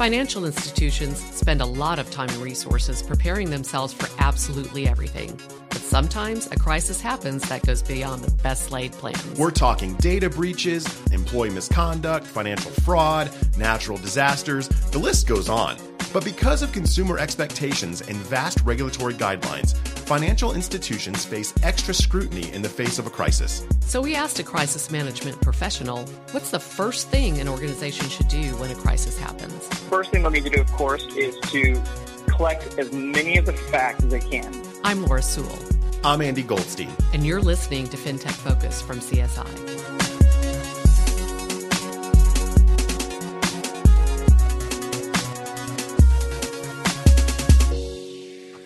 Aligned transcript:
Financial 0.00 0.46
institutions 0.46 1.18
spend 1.36 1.60
a 1.60 1.66
lot 1.66 1.98
of 1.98 2.10
time 2.10 2.30
and 2.30 2.38
resources 2.38 3.02
preparing 3.02 3.50
themselves 3.50 3.92
for 3.92 4.08
absolutely 4.18 4.88
everything. 4.88 5.38
But 5.68 5.82
sometimes 5.82 6.46
a 6.46 6.56
crisis 6.56 7.02
happens 7.02 7.46
that 7.50 7.66
goes 7.66 7.82
beyond 7.82 8.24
the 8.24 8.30
best 8.42 8.70
laid 8.70 8.92
plans. 8.92 9.22
We're 9.38 9.50
talking 9.50 9.92
data 9.96 10.30
breaches, 10.30 10.86
employee 11.12 11.50
misconduct, 11.50 12.26
financial 12.26 12.70
fraud, 12.70 13.30
natural 13.58 13.98
disasters, 13.98 14.68
the 14.68 14.98
list 14.98 15.28
goes 15.28 15.50
on. 15.50 15.76
But 16.12 16.24
because 16.24 16.62
of 16.62 16.72
consumer 16.72 17.18
expectations 17.18 18.00
and 18.00 18.16
vast 18.16 18.60
regulatory 18.64 19.14
guidelines, 19.14 19.76
financial 19.76 20.54
institutions 20.54 21.24
face 21.24 21.54
extra 21.62 21.94
scrutiny 21.94 22.52
in 22.52 22.62
the 22.62 22.68
face 22.68 22.98
of 22.98 23.06
a 23.06 23.10
crisis. 23.10 23.64
So 23.80 24.00
we 24.00 24.16
asked 24.16 24.40
a 24.40 24.42
crisis 24.42 24.90
management 24.90 25.40
professional 25.40 26.04
what's 26.32 26.50
the 26.50 26.58
first 26.58 27.08
thing 27.08 27.38
an 27.40 27.48
organization 27.48 28.08
should 28.08 28.26
do 28.26 28.42
when 28.56 28.72
a 28.72 28.74
crisis 28.74 29.16
happens? 29.16 29.68
First 29.88 30.10
thing 30.10 30.22
they'll 30.22 30.32
need 30.32 30.44
to 30.44 30.50
do, 30.50 30.60
of 30.60 30.72
course, 30.72 31.04
is 31.14 31.38
to 31.50 31.80
collect 32.26 32.76
as 32.78 32.90
many 32.92 33.36
of 33.36 33.46
the 33.46 33.52
facts 33.52 34.02
as 34.02 34.10
they 34.10 34.20
can. 34.20 34.52
I'm 34.82 35.04
Laura 35.04 35.22
Sewell. 35.22 35.58
I'm 36.02 36.22
Andy 36.22 36.42
Goldstein. 36.42 36.90
And 37.12 37.24
you're 37.24 37.42
listening 37.42 37.86
to 37.88 37.96
FinTech 37.96 38.32
Focus 38.32 38.82
from 38.82 38.98
CSI. 38.98 39.89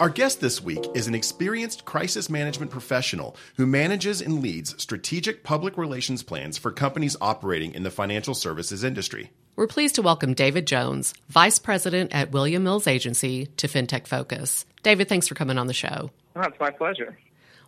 Our 0.01 0.09
guest 0.09 0.41
this 0.41 0.61
week 0.61 0.85
is 0.95 1.07
an 1.07 1.15
experienced 1.15 1.85
crisis 1.85 2.29
management 2.29 2.73
professional 2.73 3.37
who 3.57 3.65
manages 3.65 4.21
and 4.21 4.43
leads 4.43 4.81
strategic 4.83 5.45
public 5.45 5.79
relations 5.79 6.21
plans 6.21 6.59
for 6.59 6.73
companies 6.73 7.17
operating 7.21 7.75
in 7.75 7.85
the 7.85 7.93
financial 7.93 8.35
services 8.35 8.83
industry. 8.83 9.31
We're 9.55 9.69
pleased 9.69 9.95
to 9.95 10.03
welcome 10.03 10.35
David 10.35 10.67
Jones, 10.67 11.15
Vice 11.29 11.61
President 11.61 12.13
at 12.13 12.33
William 12.33 12.65
Mills 12.65 12.89
Agency, 12.89 13.47
to 13.57 13.69
FinTech 13.69 14.09
Focus. 14.09 14.67
David, 14.83 15.09
thanks 15.09 15.29
for 15.29 15.37
coming 15.37 15.59
on 15.59 15.69
the 15.69 15.73
show. 15.73 16.11
Oh, 16.35 16.41
it's 16.41 16.59
my 16.59 16.71
pleasure. 16.71 17.17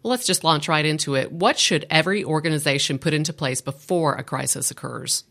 Well, 0.02 0.11
let's 0.11 0.27
just 0.27 0.42
launch 0.42 0.66
right 0.66 0.84
into 0.84 1.14
it. 1.14 1.30
What 1.30 1.61
should 1.61 1.86
every 1.90 2.24
organization 2.24 2.98
put 2.98 3.14
into 3.14 3.33
place 3.33 3.61
before 3.61 4.16
a 4.16 4.24
crisis 4.24 4.72
occurs? 4.72 5.22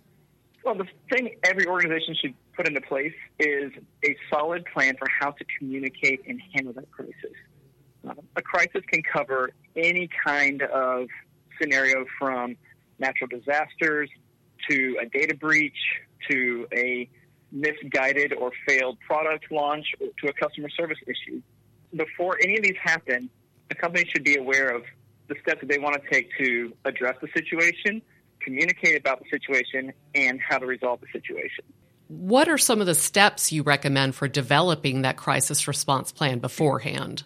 Well, 0.63 0.75
the 0.75 0.87
thing 1.11 1.35
every 1.43 1.67
organization 1.67 2.15
should 2.15 2.33
put 2.55 2.67
into 2.67 2.81
place 2.81 3.13
is 3.39 3.71
a 4.03 4.15
solid 4.29 4.65
plan 4.73 4.95
for 4.97 5.07
how 5.19 5.31
to 5.31 5.45
communicate 5.57 6.21
and 6.27 6.41
handle 6.53 6.73
that 6.73 6.89
crisis. 6.91 7.13
Uh, 8.07 8.13
a 8.35 8.41
crisis 8.41 8.81
can 8.91 9.01
cover 9.01 9.51
any 9.75 10.09
kind 10.25 10.61
of 10.61 11.07
scenario 11.59 12.05
from 12.19 12.55
natural 12.99 13.27
disasters 13.27 14.09
to 14.69 14.97
a 15.01 15.05
data 15.05 15.35
breach 15.35 15.77
to 16.29 16.67
a 16.73 17.09
misguided 17.51 18.33
or 18.33 18.51
failed 18.67 18.97
product 19.05 19.51
launch 19.51 19.85
to 19.99 20.27
a 20.27 20.33
customer 20.33 20.69
service 20.69 20.97
issue. 21.07 21.41
Before 21.95 22.37
any 22.41 22.57
of 22.57 22.63
these 22.63 22.77
happen, 22.81 23.29
a 23.71 23.75
company 23.75 24.05
should 24.11 24.23
be 24.23 24.37
aware 24.37 24.75
of 24.75 24.83
the 25.27 25.35
steps 25.41 25.61
that 25.61 25.69
they 25.69 25.79
want 25.79 25.95
to 26.01 26.09
take 26.09 26.29
to 26.37 26.73
address 26.85 27.15
the 27.21 27.27
situation, 27.35 28.01
communicate 28.41 28.99
about 28.99 29.23
the 29.23 29.29
situation, 29.29 29.93
and 30.13 30.39
how 30.39 30.57
to 30.57 30.65
resolve 30.65 30.99
the 31.01 31.07
situation. 31.11 31.65
What 32.07 32.47
are 32.47 32.57
some 32.57 32.81
of 32.81 32.87
the 32.87 32.95
steps 32.95 33.51
you 33.51 33.63
recommend 33.63 34.15
for 34.15 34.27
developing 34.27 35.01
that 35.01 35.17
crisis 35.17 35.67
response 35.67 36.11
plan 36.11 36.39
beforehand? 36.39 37.23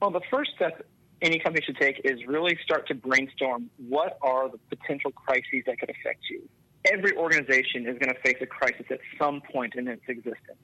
Well, 0.00 0.12
the 0.12 0.20
first 0.30 0.52
step 0.54 0.86
any 1.20 1.40
company 1.40 1.64
should 1.64 1.76
take 1.76 2.00
is 2.04 2.24
really 2.26 2.56
start 2.62 2.86
to 2.88 2.94
brainstorm 2.94 3.68
what 3.76 4.16
are 4.22 4.48
the 4.48 4.58
potential 4.76 5.10
crises 5.10 5.64
that 5.66 5.80
could 5.80 5.90
affect 5.90 6.20
you. 6.30 6.48
Every 6.84 7.16
organization 7.16 7.88
is 7.88 7.98
going 7.98 8.14
to 8.14 8.20
face 8.20 8.36
a 8.40 8.46
crisis 8.46 8.86
at 8.90 9.00
some 9.18 9.40
point 9.52 9.74
in 9.74 9.88
its 9.88 10.02
existence. 10.06 10.62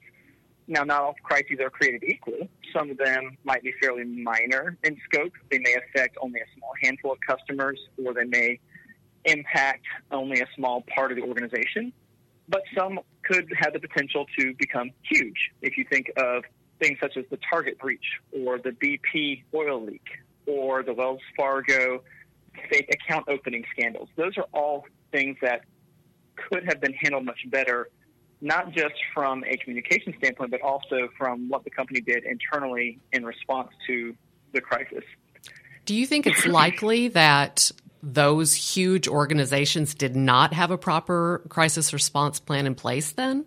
Now, 0.67 0.83
not 0.83 1.01
all 1.01 1.15
crises 1.21 1.59
are 1.61 1.69
created 1.69 2.03
equal. 2.03 2.47
Some 2.73 2.89
of 2.89 2.97
them 2.97 3.37
might 3.43 3.61
be 3.61 3.73
fairly 3.81 4.05
minor 4.05 4.77
in 4.83 4.97
scope. 5.03 5.33
They 5.51 5.59
may 5.59 5.75
affect 5.75 6.17
only 6.21 6.39
a 6.39 6.45
small 6.57 6.71
handful 6.81 7.11
of 7.11 7.17
customers, 7.27 7.77
or 8.03 8.13
they 8.13 8.23
may 8.23 8.59
impact 9.25 9.85
only 10.11 10.39
a 10.39 10.47
small 10.55 10.83
part 10.95 11.11
of 11.11 11.17
the 11.17 11.23
organization 11.23 11.91
but 12.47 12.63
some 12.77 12.99
could 13.23 13.51
have 13.57 13.73
the 13.73 13.79
potential 13.79 14.25
to 14.37 14.53
become 14.55 14.91
huge. 15.03 15.51
If 15.61 15.77
you 15.77 15.85
think 15.89 16.11
of 16.17 16.43
things 16.79 16.97
such 17.01 17.17
as 17.17 17.25
the 17.29 17.39
Target 17.49 17.79
breach 17.79 18.19
or 18.31 18.59
the 18.59 18.71
BP 18.71 19.43
oil 19.53 19.83
leak 19.83 20.05
or 20.45 20.83
the 20.83 20.93
Wells 20.93 21.21
Fargo 21.35 22.03
fake 22.69 22.93
account 22.93 23.27
opening 23.27 23.65
scandals, 23.71 24.09
those 24.15 24.37
are 24.37 24.45
all 24.53 24.85
things 25.11 25.37
that 25.41 25.65
could 26.35 26.65
have 26.65 26.81
been 26.81 26.93
handled 26.93 27.25
much 27.25 27.39
better, 27.49 27.89
not 28.41 28.71
just 28.71 28.95
from 29.13 29.43
a 29.45 29.57
communication 29.57 30.13
standpoint, 30.17 30.51
but 30.51 30.61
also 30.61 31.09
from 31.17 31.49
what 31.49 31.63
the 31.63 31.69
company 31.69 32.01
did 32.01 32.23
internally 32.25 32.99
in 33.11 33.25
response 33.25 33.69
to 33.87 34.15
the 34.53 34.61
crisis. 34.61 35.03
Do 35.85 35.95
you 35.95 36.05
think 36.05 36.25
it's 36.27 36.45
likely 36.45 37.09
that 37.09 37.71
those 38.05 38.53
huge 38.53 39.07
organizations 39.07 39.95
did 39.95 40.15
not 40.15 40.53
have 40.53 40.69
a 40.69 40.77
proper 40.77 41.41
crisis 41.49 41.91
response 41.91 42.39
plan 42.39 42.67
in 42.67 42.75
place 42.75 43.13
then? 43.13 43.45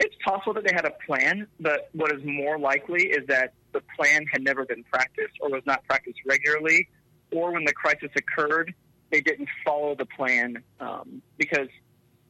It's 0.00 0.14
possible 0.24 0.54
that 0.54 0.64
they 0.64 0.74
had 0.74 0.86
a 0.86 0.94
plan, 1.06 1.46
but 1.60 1.90
what 1.92 2.10
is 2.10 2.22
more 2.24 2.58
likely 2.58 3.04
is 3.04 3.26
that 3.28 3.52
the 3.72 3.82
plan 3.96 4.24
had 4.32 4.42
never 4.42 4.64
been 4.64 4.82
practiced 4.84 5.34
or 5.40 5.50
was 5.50 5.62
not 5.66 5.84
practiced 5.84 6.18
regularly, 6.26 6.88
or 7.30 7.52
when 7.52 7.64
the 7.64 7.72
crisis 7.74 8.10
occurred, 8.16 8.74
they 9.10 9.20
didn't 9.20 9.48
follow 9.64 9.94
the 9.94 10.06
plan 10.06 10.62
um, 10.80 11.20
because 11.36 11.68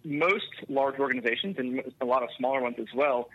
most 0.04 0.50
large 0.68 0.98
organizations 0.98 1.56
and 1.58 1.80
a 2.00 2.04
lot 2.04 2.24
of 2.24 2.28
smaller 2.36 2.60
ones 2.60 2.76
as 2.80 2.92
well 2.92 3.30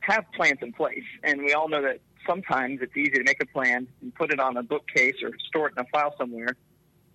have 0.00 0.24
plans 0.36 0.60
in 0.62 0.72
place. 0.72 1.02
And 1.24 1.42
we 1.42 1.54
all 1.54 1.68
know 1.68 1.82
that 1.82 1.98
sometimes 2.24 2.80
it's 2.82 2.96
easy 2.96 3.10
to 3.10 3.24
make 3.24 3.42
a 3.42 3.46
plan 3.46 3.88
and 4.00 4.14
put 4.14 4.32
it 4.32 4.38
on 4.38 4.56
a 4.56 4.62
bookcase 4.62 5.16
or 5.24 5.32
store 5.48 5.68
it 5.68 5.74
in 5.76 5.84
a 5.84 5.88
file 5.92 6.14
somewhere 6.16 6.54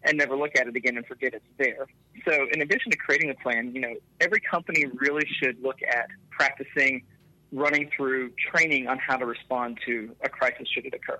and 0.04 0.18
never 0.18 0.36
look 0.36 0.52
at 0.56 0.68
it 0.68 0.76
again 0.76 0.98
and 0.98 1.06
forget 1.06 1.34
it's 1.34 1.46
there. 1.58 1.88
So, 2.26 2.48
in 2.54 2.62
addition 2.62 2.92
to 2.92 2.98
creating 2.98 3.30
a 3.30 3.36
plan, 3.36 3.74
you 3.74 3.82
know, 3.82 3.96
every 4.20 4.40
company 4.40 4.86
really 4.96 5.28
should 5.42 5.62
look 5.62 5.80
at 5.82 6.08
practicing 6.30 7.04
running 7.52 7.90
through 7.96 8.32
training 8.52 8.88
on 8.88 9.00
how 9.00 9.18
to 9.18 9.26
respond 9.26 9.80
to 9.86 10.16
a 10.24 10.30
crisis 10.30 10.68
should 10.74 10.86
it 10.86 10.94
occur. 10.94 11.20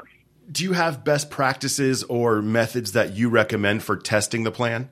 Do 0.52 0.64
you 0.64 0.74
have 0.74 1.04
best 1.04 1.30
practices 1.30 2.04
or 2.04 2.42
methods 2.42 2.94
that 2.94 3.16
you 3.16 3.30
recommend 3.30 3.84
for 3.84 3.96
testing 3.96 4.44
the 4.44 4.52
plan? 4.52 4.90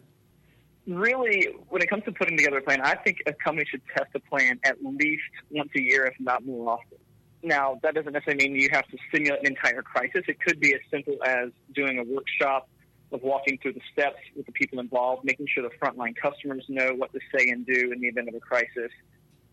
Really, 0.88 1.50
when 1.70 1.81
it 1.81 1.90
comes 1.90 2.03
to 2.06 2.12
putting 2.12 2.38
together 2.38 2.59
a 2.59 2.62
plan, 2.62 2.81
I 2.81 2.96
think 2.96 3.18
a 3.26 3.34
company 3.34 3.66
should 3.70 3.81
test 3.96 4.09
a 4.16 4.20
plan 4.20 4.59
at 4.64 4.78
least 4.84 5.24
once 5.50 5.70
a 5.76 5.81
year, 5.81 6.06
if 6.06 6.14
not 6.20 6.46
more 6.46 6.74
often. 6.74 6.97
Now, 7.44 7.80
that 7.84 7.94
doesn't 7.94 8.14
necessarily 8.14 8.50
mean 8.50 8.62
you 8.62 8.70
have 8.72 8.88
to 8.88 8.97
simulate 9.14 9.42
an 9.42 9.47
entire 9.47 9.81
crisis. 9.81 10.24
It 10.28 10.40
could 10.40 10.59
be 10.59 10.74
as 10.74 10.81
simple 10.90 11.18
as 11.26 11.50
doing 11.74 12.00
a 12.00 12.03
workshop 12.03 12.70
of 13.12 13.22
walking 13.22 13.57
through 13.62 13.73
the 13.73 13.81
steps 13.91 14.19
with 14.35 14.45
the 14.45 14.51
people 14.51 14.79
involved, 14.79 15.23
making 15.23 15.47
sure 15.47 15.63
the 15.63 15.75
frontline 15.78 16.16
customers 16.16 16.66
know 16.68 16.94
what 16.94 17.12
to 17.13 17.19
say 17.35 17.50
and 17.50 17.66
do 17.66 17.91
in 17.91 18.01
the 18.01 18.07
event 18.07 18.28
of 18.28 18.35
a 18.35 18.40
crisis. 18.40 18.91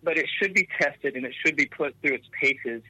But 0.03 0.19
it 0.19 0.27
should 0.39 0.55
be 0.55 0.69
tested 0.81 1.15
and 1.17 1.25
it 1.25 1.35
should 1.45 1.57
be 1.57 1.67
put 1.67 1.95
through 2.03 2.15
its 2.15 2.27
paces 2.41 2.83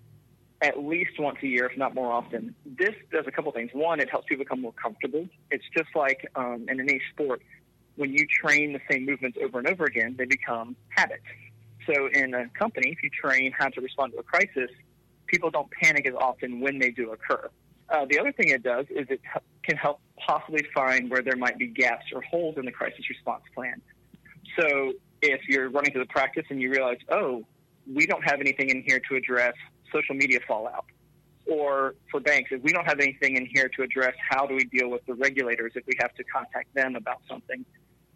at 0.62 0.82
least 0.82 1.18
once 1.18 1.38
a 1.42 1.46
year, 1.46 1.66
if 1.66 1.76
not 1.76 1.94
more 1.94 2.10
often. 2.10 2.54
This 2.64 2.94
does 3.12 3.26
a 3.26 3.30
couple 3.30 3.52
things. 3.52 3.70
One, 3.74 4.00
it 4.00 4.08
helps 4.08 4.26
people 4.26 4.44
become 4.44 4.62
more 4.62 4.72
comfortable. 4.72 5.28
It's 5.50 5.64
just 5.76 5.90
like 5.94 6.26
um, 6.36 6.66
in 6.68 6.80
any 6.80 7.00
sport, 7.12 7.42
when 7.96 8.12
you 8.12 8.26
train 8.26 8.72
the 8.72 8.80
same 8.90 9.04
movements 9.04 9.38
over 9.42 9.58
and 9.58 9.68
over 9.68 9.84
again, 9.84 10.14
they 10.16 10.24
become 10.24 10.74
habits. 10.88 11.26
So 11.86 12.08
in 12.12 12.34
a 12.34 12.48
company, 12.58 12.90
if 12.90 13.02
you 13.02 13.10
train 13.10 13.52
how 13.56 13.68
to 13.68 13.80
respond 13.80 14.12
to 14.12 14.18
a 14.18 14.22
crisis, 14.22 14.70
people 15.26 15.50
don't 15.50 15.70
panic 15.70 16.06
as 16.06 16.14
often 16.14 16.60
when 16.60 16.78
they 16.78 16.90
do 16.90 17.12
occur. 17.12 17.50
Uh, 17.90 18.06
the 18.08 18.18
other 18.18 18.32
thing 18.32 18.48
it 18.48 18.62
does 18.62 18.86
is 18.90 19.06
it 19.10 19.20
can 19.62 19.76
help 19.76 20.00
possibly 20.16 20.64
find 20.74 21.10
where 21.10 21.22
there 21.22 21.36
might 21.36 21.58
be 21.58 21.66
gaps 21.66 22.06
or 22.14 22.22
holes 22.22 22.56
in 22.56 22.64
the 22.64 22.72
crisis 22.72 23.08
response 23.08 23.42
plan. 23.54 23.80
So 24.58 24.92
if 25.22 25.40
you're 25.48 25.68
running 25.70 25.92
through 25.92 26.02
the 26.02 26.12
practice 26.12 26.44
and 26.50 26.60
you 26.60 26.70
realize, 26.70 26.98
oh, 27.10 27.44
we 27.92 28.06
don't 28.06 28.24
have 28.24 28.40
anything 28.40 28.70
in 28.70 28.82
here 28.86 29.00
to 29.08 29.16
address 29.16 29.54
social 29.92 30.14
media 30.14 30.40
fallout, 30.46 30.86
or 31.46 31.94
for 32.10 32.20
banks, 32.20 32.50
if 32.52 32.62
we 32.62 32.72
don't 32.72 32.86
have 32.86 33.00
anything 33.00 33.36
in 33.36 33.46
here 33.46 33.68
to 33.76 33.82
address 33.82 34.14
how 34.30 34.46
do 34.46 34.54
we 34.54 34.64
deal 34.64 34.88
with 34.88 35.04
the 35.06 35.14
regulators 35.14 35.72
if 35.74 35.86
we 35.86 35.92
have 36.00 36.14
to 36.14 36.24
contact 36.24 36.74
them 36.74 36.96
about 36.96 37.20
something, 37.28 37.64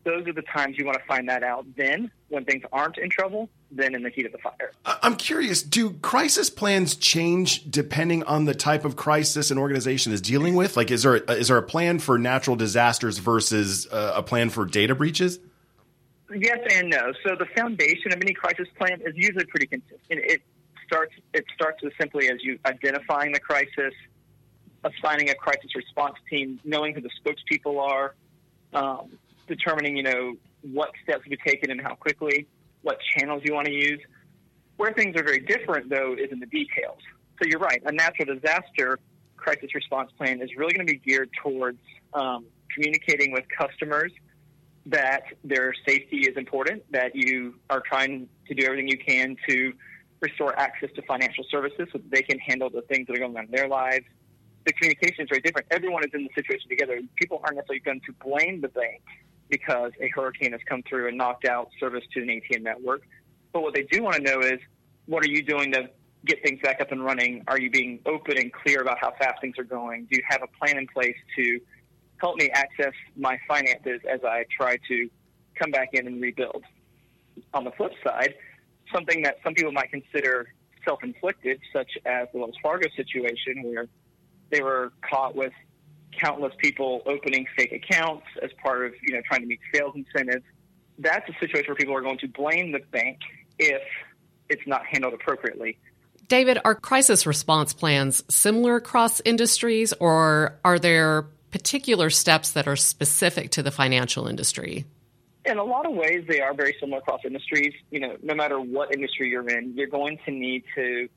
those 0.09 0.27
are 0.27 0.33
the 0.33 0.43
times 0.43 0.79
you 0.79 0.87
want 0.87 0.99
to 0.99 1.05
find 1.05 1.29
that 1.29 1.43
out. 1.43 1.67
Then, 1.77 2.11
when 2.29 2.45
things 2.47 2.63
aren't 2.73 2.97
in 2.97 3.11
trouble, 3.11 3.51
then 3.71 3.95
in 3.95 4.03
the 4.03 4.09
heat 4.09 4.25
of 4.25 4.33
the 4.33 4.39
fire. 4.39 4.73
I'm 4.85 5.17
curious 5.17 5.63
do 5.63 5.91
crisis 6.01 6.49
plans 6.49 6.97
change 6.97 7.71
depending 7.71 8.23
on 8.23 8.47
the 8.47 8.55
type 8.55 8.87
of 8.87 8.97
crisis 8.97 9.51
an 9.51 9.59
organization 9.59 10.13
is 10.13 10.23
dealing 10.23 10.55
with? 10.55 10.77
Like, 10.77 10.91
is 10.91 11.03
there 11.03 11.17
a, 11.17 11.33
is 11.33 11.49
there 11.49 11.59
a 11.59 11.63
plan 11.63 11.99
for 11.99 12.19
natural 12.19 12.57
disasters 12.57 13.19
versus 13.19 13.87
uh, 13.93 14.15
a 14.17 14.23
plan 14.23 14.49
for 14.49 14.65
data 14.65 14.95
breaches? 14.95 15.41
Yes 16.35 16.59
and 16.73 16.89
no. 16.89 17.13
So 17.27 17.35
the 17.35 17.47
foundation 17.57 18.13
of 18.13 18.21
any 18.21 18.33
crisis 18.33 18.69
plan 18.79 19.01
is 19.05 19.15
usually 19.15 19.45
pretty 19.45 19.67
consistent. 19.67 20.01
It 20.09 20.41
starts 20.87 21.13
it 21.35 21.45
starts 21.55 21.83
as 21.85 21.93
simply 22.01 22.31
as 22.31 22.43
you 22.43 22.59
identifying 22.65 23.33
the 23.33 23.41
crisis, 23.41 23.93
assigning 24.85 25.29
a 25.29 25.35
crisis 25.35 25.75
response 25.77 26.17
team, 26.31 26.61
knowing 26.65 26.95
who 26.95 27.03
the 27.03 27.11
spokespeople 27.23 27.79
are, 27.79 28.15
um, 28.73 29.11
determining 29.49 29.97
you 29.97 30.03
know 30.03 30.35
what 30.63 30.91
steps 31.03 31.25
to 31.25 31.31
be 31.31 31.37
taken 31.37 31.71
and 31.71 31.81
how 31.81 31.95
quickly, 31.95 32.47
what 32.83 32.99
channels 33.17 33.43
you 33.45 33.55
want 33.55 33.67
to 33.67 33.73
use. 33.73 34.01
Where 34.77 34.93
things 34.93 35.17
are 35.17 35.25
very 35.25 35.41
different, 35.41 35.91
though, 35.91 36.15
is 36.15 36.31
in 36.31 36.39
the 36.39 36.47
details. 36.47 36.99
So 37.41 37.49
you're 37.49 37.61
right. 37.61 37.83
A 37.85 37.93
natural 37.93 38.35
disaster 38.35 38.99
crisis 39.37 39.75
response 39.75 40.11
plan 40.17 40.43
is 40.43 40.51
really 40.57 40.73
going 40.73 40.87
to 40.87 40.93
be 40.93 40.99
geared 40.99 41.31
towards 41.43 41.79
um, 42.15 42.45
communicating 42.73 43.33
with 43.33 43.45
customers 43.57 44.13
that 44.87 45.25
their 45.45 45.75
safety 45.87 46.21
is 46.21 46.37
important, 46.37 46.83
that 46.93 47.15
you 47.15 47.55
are 47.71 47.81
trying 47.81 48.29
to 48.47 48.55
do 48.55 48.65
everything 48.65 48.89
you 48.89 48.99
can 48.99 49.37
to 49.49 49.73
restore 50.21 50.59
access 50.59 50.91
to 50.97 51.03
financial 51.03 51.45
services 51.51 51.89
so 51.93 51.99
that 51.99 52.11
they 52.11 52.23
can 52.23 52.39
handle 52.39 52.71
the 52.71 52.83
things 52.83 53.07
that 53.07 53.17
are 53.17 53.21
going 53.21 53.37
on 53.37 53.45
in 53.45 53.51
their 53.51 53.69
lives. 53.69 54.05
The 54.65 54.73
communication 54.73 55.25
is 55.25 55.29
very 55.29 55.41
different. 55.41 55.67
Everyone 55.71 56.05
is 56.05 56.11
in 56.13 56.25
the 56.25 56.31
situation 56.35 56.69
together. 56.69 57.01
People 57.17 57.41
aren't 57.45 57.57
necessarily 57.57 57.81
going 57.81 58.01
to 58.07 58.13
blame 58.25 58.61
the 58.61 58.69
bank 58.69 59.03
because 59.49 59.93
a 60.01 60.09
hurricane 60.15 60.53
has 60.53 60.61
come 60.69 60.83
through 60.89 61.09
and 61.09 61.17
knocked 61.17 61.47
out 61.47 61.71
service 61.81 62.05
to 62.15 62.23
an 62.23 62.29
ATM 62.29 62.63
network. 62.63 63.03
But 63.53 63.63
what 63.63 63.75
they 63.75 63.83
do 63.85 64.03
want 64.03 64.17
to 64.17 64.23
know 64.23 64.41
is 64.41 64.59
what 65.07 65.25
are 65.25 65.29
you 65.29 65.43
doing 65.43 65.73
to 65.73 65.89
get 66.27 66.43
things 66.43 66.61
back 66.63 66.81
up 66.81 66.93
and 66.93 67.05
running? 67.05 67.45
Are 67.49 67.59
you 67.59 67.71
being 67.71 68.01
open 68.07 68.37
and 68.39 68.53
clear 68.53 68.83
about 68.83 68.99
how 69.01 69.13
fast 69.19 69.41
things 69.41 69.59
are 69.59 69.65
going? 69.65 70.07
Do 70.11 70.17
you 70.17 70.23
have 70.29 70.43
a 70.43 70.59
plan 70.59 70.79
in 70.79 70.87
place 70.87 71.17
to 71.37 71.61
help 72.19 72.37
me 72.37 72.51
access 72.51 72.93
my 73.17 73.39
finances 73.49 74.01
as 74.11 74.21
I 74.25 74.45
try 74.55 74.77
to 74.89 75.11
come 75.55 75.71
back 75.71 75.91
in 75.93 76.07
and 76.07 76.21
rebuild? 76.21 76.65
On 77.55 77.65
the 77.65 77.71
flip 77.73 77.93
side, 78.05 78.35
something 78.93 79.23
that 79.23 79.37
some 79.45 79.55
people 79.55 79.73
might 79.73 79.91
consider 79.91 80.49
self 80.85 81.03
inflicted, 81.03 81.61
such 81.73 81.91
as 82.05 82.29
the 82.33 82.39
Wells 82.39 82.57
Fargo 82.63 82.89
situation, 82.97 83.63
where 83.63 83.87
they 84.51 84.63
were 84.63 84.93
caught 85.09 85.37
with 85.37 85.53
countless 86.13 86.53
people 86.59 87.03
opening 87.07 87.47
fake 87.57 87.73
accounts 87.73 88.27
as 88.43 88.51
part 88.63 88.87
of 88.87 88.93
you 89.03 89.15
know 89.15 89.21
trying 89.27 89.41
to 89.41 89.47
meet 89.47 89.61
sales 89.75 89.95
incentives. 89.95 90.45
That's 90.99 91.29
a 91.29 91.33
situation 91.39 91.69
where 91.69 91.77
people 91.77 91.97
are 91.97 92.03
going 92.03 92.19
to 92.19 92.29
blame 92.29 92.73
the 92.73 92.81
bank 92.91 93.19
if 93.59 93.83
it's 94.49 94.67
not 94.67 94.85
handled 94.87 95.15
appropriately. 95.15 95.79
David, 96.29 96.59
are 96.65 96.75
crisis 96.75 97.27
response 97.27 97.73
plans 97.73 98.23
similar 98.29 98.77
across 98.77 99.21
industries, 99.25 99.95
or 99.95 100.59
are 100.65 100.79
there 100.79 101.27
particular 101.51 102.11
steps 102.11 102.53
that 102.53 102.69
are 102.69 102.77
specific 102.77 103.51
to 103.53 103.63
the 103.63 103.71
financial 103.71 104.27
industry? 104.27 104.85
In 105.47 105.57
a 105.57 105.65
lot 105.65 105.87
of 105.87 105.95
ways, 105.95 106.27
they 106.29 106.41
are 106.41 106.53
very 106.53 106.77
similar 106.79 106.99
across 106.99 107.21
industries. 107.25 107.73
You 107.91 108.01
know, 108.01 108.17
no 108.23 108.35
matter 108.35 108.61
what 108.61 108.93
industry 108.93 109.31
you're 109.31 109.49
in, 109.49 109.75
you're 109.75 109.87
going 109.87 110.19
to 110.27 110.31
need 110.31 110.65
to 110.75 111.09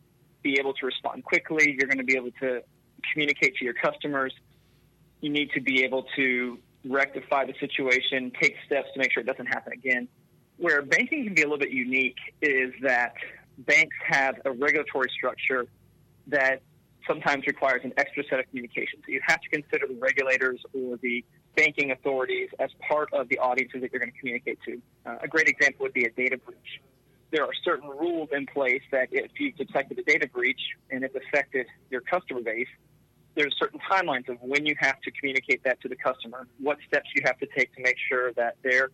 be 0.41 0.57
able 0.57 0.73
to 0.75 0.85
respond 0.85 1.25
quickly. 1.25 1.75
You're 1.77 1.87
going 1.87 1.97
to 1.97 2.05
be 2.05 2.15
able 2.15 2.31
to 2.39 2.61
communicate 3.11 3.55
to 3.57 3.65
your 3.65 3.73
customers. 3.73 4.33
You 5.21 5.29
need 5.29 5.51
to 5.51 5.61
be 5.61 5.83
able 5.83 6.05
to 6.15 6.57
rectify 6.85 7.45
the 7.45 7.53
situation, 7.59 8.31
take 8.41 8.55
steps 8.65 8.87
to 8.93 8.99
make 8.99 9.11
sure 9.11 9.21
it 9.21 9.27
doesn't 9.27 9.45
happen 9.45 9.73
again. 9.73 10.07
Where 10.57 10.81
banking 10.81 11.23
can 11.25 11.33
be 11.33 11.41
a 11.41 11.45
little 11.45 11.59
bit 11.59 11.71
unique 11.71 12.17
is 12.41 12.73
that 12.81 13.13
banks 13.57 13.95
have 14.07 14.39
a 14.45 14.51
regulatory 14.51 15.09
structure 15.15 15.67
that 16.27 16.61
sometimes 17.07 17.45
requires 17.47 17.81
an 17.83 17.93
extra 17.97 18.23
set 18.29 18.39
of 18.39 18.47
communications. 18.49 19.03
So 19.05 19.11
you 19.11 19.21
have 19.27 19.41
to 19.41 19.49
consider 19.49 19.87
the 19.87 19.99
regulators 19.99 20.61
or 20.73 20.97
the 21.01 21.23
banking 21.55 21.91
authorities 21.91 22.49
as 22.59 22.69
part 22.87 23.11
of 23.13 23.27
the 23.29 23.37
audiences 23.39 23.81
that 23.81 23.91
you're 23.91 23.99
going 23.99 24.11
to 24.11 24.19
communicate 24.19 24.59
to. 24.65 24.81
Uh, 25.05 25.17
a 25.21 25.27
great 25.27 25.47
example 25.47 25.83
would 25.83 25.93
be 25.93 26.05
a 26.05 26.11
data 26.11 26.37
breach. 26.37 26.81
There 27.31 27.43
are 27.43 27.53
certain 27.63 27.89
rules 27.89 28.29
in 28.31 28.45
place 28.45 28.81
that 28.91 29.07
if 29.11 29.31
you've 29.39 29.55
detected 29.55 29.99
a 29.99 30.03
data 30.03 30.27
breach 30.27 30.61
and 30.89 31.03
it's 31.03 31.15
affected 31.15 31.65
your 31.89 32.01
customer 32.01 32.41
base, 32.41 32.67
there's 33.35 33.55
certain 33.57 33.79
timelines 33.89 34.27
of 34.29 34.37
when 34.41 34.65
you 34.65 34.75
have 34.79 34.99
to 35.01 35.11
communicate 35.11 35.63
that 35.63 35.81
to 35.81 35.87
the 35.87 35.95
customer, 35.95 36.47
what 36.59 36.77
steps 36.87 37.09
you 37.15 37.21
have 37.25 37.37
to 37.39 37.47
take 37.55 37.73
to 37.75 37.81
make 37.81 37.95
sure 38.09 38.33
that 38.33 38.57
their 38.63 38.89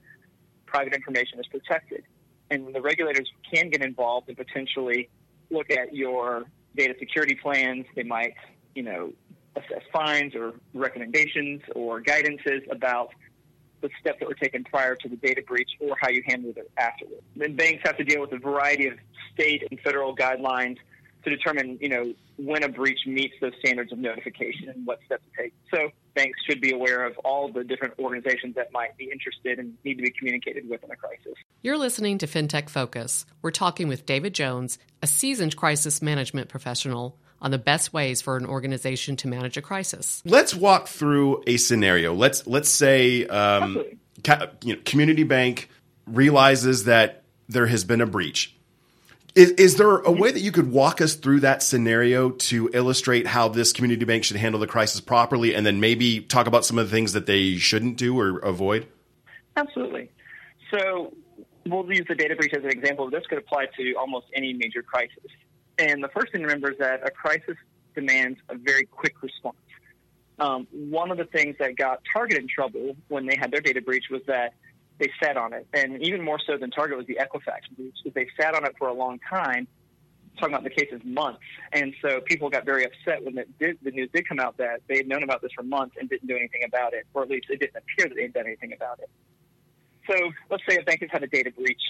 private 0.66 0.94
information 0.94 1.40
is 1.40 1.48
protected. 1.48 2.04
And 2.50 2.74
the 2.74 2.82
regulators 2.82 3.32
can 3.52 3.70
get 3.70 3.82
involved 3.82 4.30
and 4.30 4.38
potentially 4.38 5.10
look 5.50 5.70
at 5.72 5.94
your 5.94 6.44
data 6.76 6.94
security 7.00 7.36
plans. 7.36 7.86
They 7.96 8.04
might, 8.04 8.36
you 8.76 8.84
know, 8.84 9.14
assess 9.56 9.82
fines 9.92 10.36
or 10.36 10.54
recommendations 10.74 11.62
or 11.76 12.02
guidances 12.02 12.70
about 12.72 13.14
the 13.82 13.90
steps 14.00 14.20
that 14.20 14.28
were 14.28 14.36
taken 14.36 14.64
prior 14.64 14.96
to 14.96 15.10
the 15.10 15.16
data 15.18 15.42
breach 15.48 15.70
or 15.80 15.96
how 16.00 16.10
you 16.10 16.24
handled 16.26 16.58
it 16.58 16.70
afterwards. 16.78 17.24
Then 17.36 17.56
banks 17.56 17.82
have 17.86 17.98
to 17.98 18.04
deal 18.04 18.22
with 18.22 18.32
a 18.34 18.38
variety 18.38 18.88
of 18.88 18.94
state 19.34 19.64
and 19.70 19.80
federal 19.82 20.16
guidelines 20.16 20.78
to 21.28 21.36
determine, 21.36 21.78
you 21.82 21.90
know, 21.90 22.14
when 22.38 22.64
a 22.64 22.70
breach 22.70 23.00
meets 23.06 23.34
those 23.42 23.54
standards 23.60 23.92
of 23.92 24.00
notification 24.00 24.70
and 24.70 24.86
what 24.86 25.00
steps 25.06 25.24
to 25.36 25.44
take. 25.44 25.54
So 25.74 25.90
banks 26.16 26.40
should 26.48 26.62
be 26.62 26.72
aware 26.72 27.06
of 27.06 27.18
all 27.20 27.52
the 27.52 27.64
different 27.64 27.96
organizations 28.00 28.56
that 28.56 28.72
might 28.72 28.96
be 28.98 29.10
interested 29.12 29.60
and 29.60 29.78
need 29.84 29.96
to 29.96 30.04
be 30.04 30.12
communicated 30.12 30.70
with 30.70 30.84
in 30.84 30.92
a 30.92 30.96
crisis. 30.96 31.34
You're 31.62 31.78
listening 31.78 32.18
to 32.20 32.28
FinTech 32.28 32.70
Focus. 32.70 33.26
We're 33.42 33.52
talking 33.52 33.88
with 33.88 34.06
David 34.06 34.34
Jones, 34.34 34.80
a 35.02 35.08
seasoned 35.08 35.56
crisis 35.56 36.02
management 36.02 36.50
professional 36.50 37.18
on 37.42 37.52
the 37.52 37.58
best 37.58 37.94
ways 37.94 38.22
for 38.22 38.38
an 38.38 38.46
organization 38.46 39.16
to 39.18 39.28
manage 39.28 39.58
a 39.58 39.62
crisis. 39.62 40.24
Let's 40.26 40.56
walk 40.56 40.88
through 40.88 41.44
a 41.46 41.58
scenario. 41.58 42.14
Let's 42.14 42.48
let's 42.48 42.70
say 42.70 43.28
um, 43.28 43.84
you 44.64 44.76
know, 44.76 44.82
community 44.86 45.24
bank 45.24 45.70
realizes 46.08 46.86
that 46.86 47.24
there 47.48 47.68
has 47.68 47.84
been 47.84 48.02
a 48.02 48.08
breach. 48.08 48.57
Is, 49.38 49.52
is 49.52 49.76
there 49.76 49.98
a 49.98 50.12
way 50.12 50.32
that 50.32 50.40
you 50.40 50.52
could 50.52 50.72
walk 50.72 51.00
us 51.00 51.14
through 51.14 51.42
that 51.42 51.62
scenario 51.62 52.32
to 52.32 52.72
illustrate 52.74 53.28
how 53.28 53.48
this 53.48 53.72
community 53.72 54.04
bank 54.04 54.24
should 54.24 54.38
handle 54.38 54.60
the 54.60 54.66
crisis 54.66 55.00
properly, 55.00 55.54
and 55.54 55.64
then 55.64 55.80
maybe 55.80 56.22
talk 56.22 56.48
about 56.48 56.66
some 56.66 56.80
of 56.80 56.90
the 56.90 56.92
things 56.96 57.14
that 57.14 57.28
they 57.28 57.56
shouldn't 57.56 57.98
do 57.98 58.20
or 58.20 58.40
avoid? 58.40 58.88
Absolutely. 59.56 60.10
So 60.74 61.14
we'll 61.68 61.86
use 61.94 62.08
the 62.10 62.16
data 62.16 62.36
breach 62.36 62.56
as 62.56 62.64
an 62.64 62.72
example. 62.72 63.12
This 63.12 63.28
could 63.28 63.38
apply 63.38 63.68
to 63.78 63.94
almost 63.94 64.26
any 64.34 64.54
major 64.54 64.82
crisis. 64.82 65.28
And 65.78 66.04
the 66.04 66.10
first 66.10 66.32
thing 66.32 66.42
to 66.42 66.48
remember 66.48 66.72
is 66.72 66.80
that 66.80 67.06
a 67.06 67.12
crisis 67.12 67.58
demands 67.94 68.40
a 68.50 68.56
very 68.56 68.86
quick 68.86 69.22
response. 69.22 69.58
Um, 70.40 70.66
one 70.72 71.12
of 71.12 71.18
the 71.20 71.26
things 71.26 71.58
that 71.60 71.76
got 71.76 72.02
Target 72.12 72.40
in 72.40 72.48
trouble 72.48 72.96
when 73.08 73.28
they 73.28 73.36
had 73.36 73.52
their 73.52 73.62
data 73.62 73.82
breach 73.82 74.06
was 74.10 74.24
that 74.26 74.56
they 75.00 75.10
sat 75.22 75.38
on 75.38 75.54
it, 75.54 75.68
and 75.74 76.02
even 76.02 76.24
more 76.24 76.40
so 76.46 76.58
than 76.58 76.72
Target 76.72 76.98
was 76.98 77.08
the 77.08 77.20
Equifax 77.22 77.76
breach. 77.76 77.96
They 78.14 78.28
sat 78.40 78.56
on 78.56 78.66
it 78.66 78.76
for 78.78 78.88
a 78.88 78.94
long 78.94 79.20
time, 79.30 79.68
talking 80.40 80.54
about 80.54 80.64
the 80.64 80.70
cases 80.70 81.02
months, 81.04 81.42
and 81.72 81.94
so 82.02 82.22
people 82.22 82.50
got 82.50 82.66
very 82.66 82.86
upset 82.86 83.24
when 83.24 83.36
did, 83.60 83.78
the 83.82 83.92
news 83.92 84.10
did 84.14 84.28
come 84.28 84.40
out 84.40 84.58
that 84.58 84.82
they 84.88 84.98
had 84.98 85.08
known 85.08 85.24
about 85.24 85.42
this 85.42 85.52
for 85.56 85.64
months 85.64 85.96
and 86.00 86.10
didn't 86.10 86.28
do 86.28 86.36
anything 86.36 86.64
about 86.66 86.94
it, 86.94 87.06
or 87.14 87.24
at 87.24 87.30
least 87.30 87.48
it 87.50 87.60
didn't 87.60 87.76
appear 87.76 88.08
that 88.08 88.16
they 88.16 88.24
had 88.24 88.34
done 88.34 88.46
anything 88.46 88.74
about 88.74 89.00
it. 89.00 89.10
So 90.10 90.32
let's 90.50 90.64
say 90.68 90.78
a 90.78 90.84
bank 90.84 91.02
has 91.02 91.10
had 91.12 91.24
a 91.24 91.28
data 91.28 91.52
breach. 91.52 91.82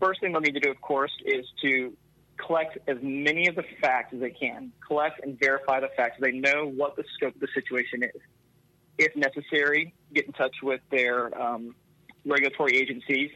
First 0.00 0.20
thing 0.20 0.32
they'll 0.32 0.40
need 0.40 0.54
to 0.54 0.60
do, 0.60 0.70
of 0.70 0.80
course, 0.80 1.12
is 1.24 1.46
to 1.62 1.92
collect 2.36 2.78
as 2.88 2.96
many 3.02 3.46
of 3.48 3.54
the 3.54 3.64
facts 3.80 4.14
as 4.14 4.20
they 4.20 4.30
can, 4.30 4.72
collect 4.86 5.22
and 5.22 5.38
verify 5.38 5.80
the 5.80 5.90
facts 5.96 6.16
so 6.18 6.24
they 6.24 6.32
know 6.32 6.66
what 6.66 6.96
the 6.96 7.04
scope 7.14 7.34
of 7.34 7.40
the 7.40 7.48
situation 7.54 8.02
is. 8.02 8.20
If 8.98 9.14
necessary, 9.16 9.94
get 10.14 10.26
in 10.26 10.32
touch 10.32 10.56
with 10.62 10.80
their 10.90 11.38
um, 11.40 11.74
regulatory 12.24 12.76
agencies 12.76 13.30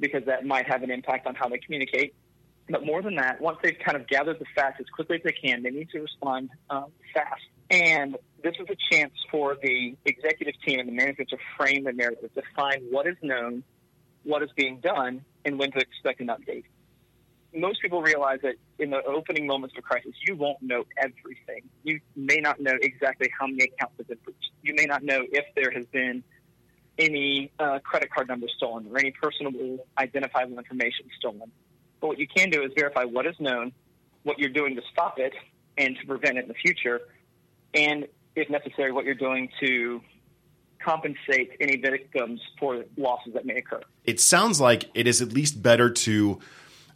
because 0.00 0.24
that 0.26 0.44
might 0.44 0.66
have 0.66 0.82
an 0.82 0.90
impact 0.90 1.26
on 1.26 1.34
how 1.34 1.48
they 1.48 1.58
communicate. 1.58 2.14
But 2.68 2.84
more 2.84 3.02
than 3.02 3.16
that, 3.16 3.40
once 3.40 3.58
they've 3.62 3.78
kind 3.84 3.96
of 3.96 4.06
gathered 4.06 4.38
the 4.38 4.46
facts 4.54 4.80
as 4.80 4.86
quickly 4.94 5.16
as 5.16 5.22
they 5.22 5.32
can, 5.32 5.62
they 5.62 5.70
need 5.70 5.90
to 5.90 6.00
respond 6.00 6.50
um, 6.70 6.86
fast. 7.12 7.42
And 7.70 8.16
this 8.42 8.54
is 8.58 8.66
a 8.68 8.94
chance 8.94 9.12
for 9.30 9.56
the 9.62 9.96
executive 10.04 10.54
team 10.64 10.80
and 10.80 10.88
the 10.88 10.92
management 10.92 11.30
to 11.30 11.38
frame 11.56 11.84
the 11.84 11.92
narrative, 11.92 12.32
to 12.34 12.42
find 12.54 12.82
what 12.90 13.06
is 13.06 13.16
known, 13.22 13.62
what 14.24 14.42
is 14.42 14.50
being 14.56 14.80
done, 14.80 15.24
and 15.44 15.58
when 15.58 15.72
to 15.72 15.78
expect 15.78 16.20
an 16.20 16.28
update 16.28 16.64
most 17.54 17.82
people 17.82 18.02
realize 18.02 18.38
that 18.42 18.54
in 18.78 18.90
the 18.90 19.02
opening 19.04 19.46
moments 19.46 19.74
of 19.76 19.80
a 19.80 19.82
crisis, 19.82 20.12
you 20.26 20.36
won't 20.36 20.60
know 20.62 20.84
everything. 20.96 21.68
You 21.84 22.00
may 22.16 22.38
not 22.38 22.60
know 22.60 22.76
exactly 22.80 23.28
how 23.38 23.46
many 23.46 23.64
accounts 23.64 23.94
have 23.98 24.08
been 24.08 24.18
breached. 24.24 24.50
You 24.62 24.74
may 24.74 24.84
not 24.84 25.02
know 25.02 25.24
if 25.30 25.44
there 25.54 25.70
has 25.70 25.84
been 25.86 26.22
any 26.98 27.50
uh, 27.58 27.78
credit 27.80 28.10
card 28.12 28.28
number 28.28 28.46
stolen 28.56 28.86
or 28.90 28.98
any 28.98 29.10
personal 29.10 29.78
identifiable 29.98 30.58
information 30.58 31.06
stolen. 31.18 31.50
But 32.00 32.06
what 32.08 32.18
you 32.18 32.26
can 32.26 32.50
do 32.50 32.62
is 32.62 32.72
verify 32.76 33.04
what 33.04 33.26
is 33.26 33.36
known, 33.38 33.72
what 34.24 34.38
you're 34.38 34.50
doing 34.50 34.76
to 34.76 34.82
stop 34.92 35.18
it 35.18 35.32
and 35.78 35.96
to 36.00 36.06
prevent 36.06 36.38
it 36.38 36.42
in 36.42 36.48
the 36.48 36.54
future, 36.54 37.00
and 37.74 38.06
if 38.34 38.48
necessary, 38.50 38.92
what 38.92 39.04
you're 39.04 39.14
doing 39.14 39.48
to 39.60 40.00
compensate 40.82 41.52
any 41.60 41.76
victims 41.76 42.40
for 42.58 42.84
losses 42.96 43.34
that 43.34 43.46
may 43.46 43.56
occur. 43.56 43.80
It 44.04 44.20
sounds 44.20 44.60
like 44.60 44.90
it 44.94 45.06
is 45.06 45.22
at 45.22 45.32
least 45.32 45.62
better 45.62 45.90
to 45.90 46.40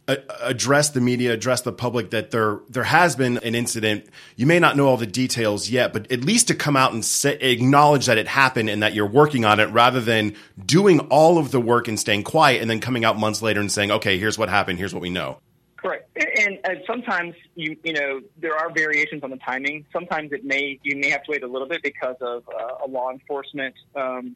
address 0.07 0.91
the 0.91 1.01
media, 1.01 1.33
address 1.33 1.61
the 1.61 1.73
public 1.73 2.11
that 2.11 2.31
there 2.31 2.59
there 2.69 2.85
has 2.85 3.15
been 3.15 3.37
an 3.39 3.55
incident. 3.55 4.05
You 4.35 4.45
may 4.45 4.59
not 4.59 4.77
know 4.77 4.87
all 4.87 4.97
the 4.97 5.05
details 5.05 5.69
yet, 5.69 5.91
but 5.91 6.09
at 6.11 6.23
least 6.23 6.47
to 6.47 6.55
come 6.55 6.77
out 6.77 6.93
and 6.93 7.03
say, 7.03 7.33
acknowledge 7.35 8.05
that 8.05 8.17
it 8.17 8.27
happened 8.27 8.69
and 8.69 8.81
that 8.83 8.93
you're 8.93 9.07
working 9.07 9.43
on 9.43 9.59
it, 9.59 9.65
rather 9.65 9.99
than 9.99 10.35
doing 10.65 11.01
all 11.09 11.37
of 11.37 11.51
the 11.51 11.59
work 11.59 11.87
and 11.87 11.99
staying 11.99 12.23
quiet 12.23 12.61
and 12.61 12.69
then 12.69 12.79
coming 12.79 13.03
out 13.03 13.19
months 13.19 13.41
later 13.41 13.59
and 13.59 13.71
saying, 13.71 13.91
"Okay, 13.91 14.17
here's 14.17 14.37
what 14.37 14.49
happened. 14.49 14.79
Here's 14.79 14.93
what 14.93 15.01
we 15.01 15.09
know." 15.09 15.39
Correct. 15.75 16.09
And, 16.15 16.57
and 16.63 16.83
sometimes 16.87 17.35
you 17.55 17.75
you 17.83 17.93
know 17.93 18.21
there 18.37 18.55
are 18.55 18.71
variations 18.71 19.23
on 19.23 19.29
the 19.29 19.37
timing. 19.37 19.85
Sometimes 19.91 20.31
it 20.31 20.45
may 20.45 20.79
you 20.83 20.95
may 20.95 21.09
have 21.09 21.23
to 21.23 21.31
wait 21.31 21.43
a 21.43 21.47
little 21.47 21.67
bit 21.67 21.83
because 21.83 22.15
of 22.21 22.43
uh, 22.47 22.85
a 22.85 22.87
law 22.87 23.11
enforcement 23.11 23.75
um, 23.95 24.35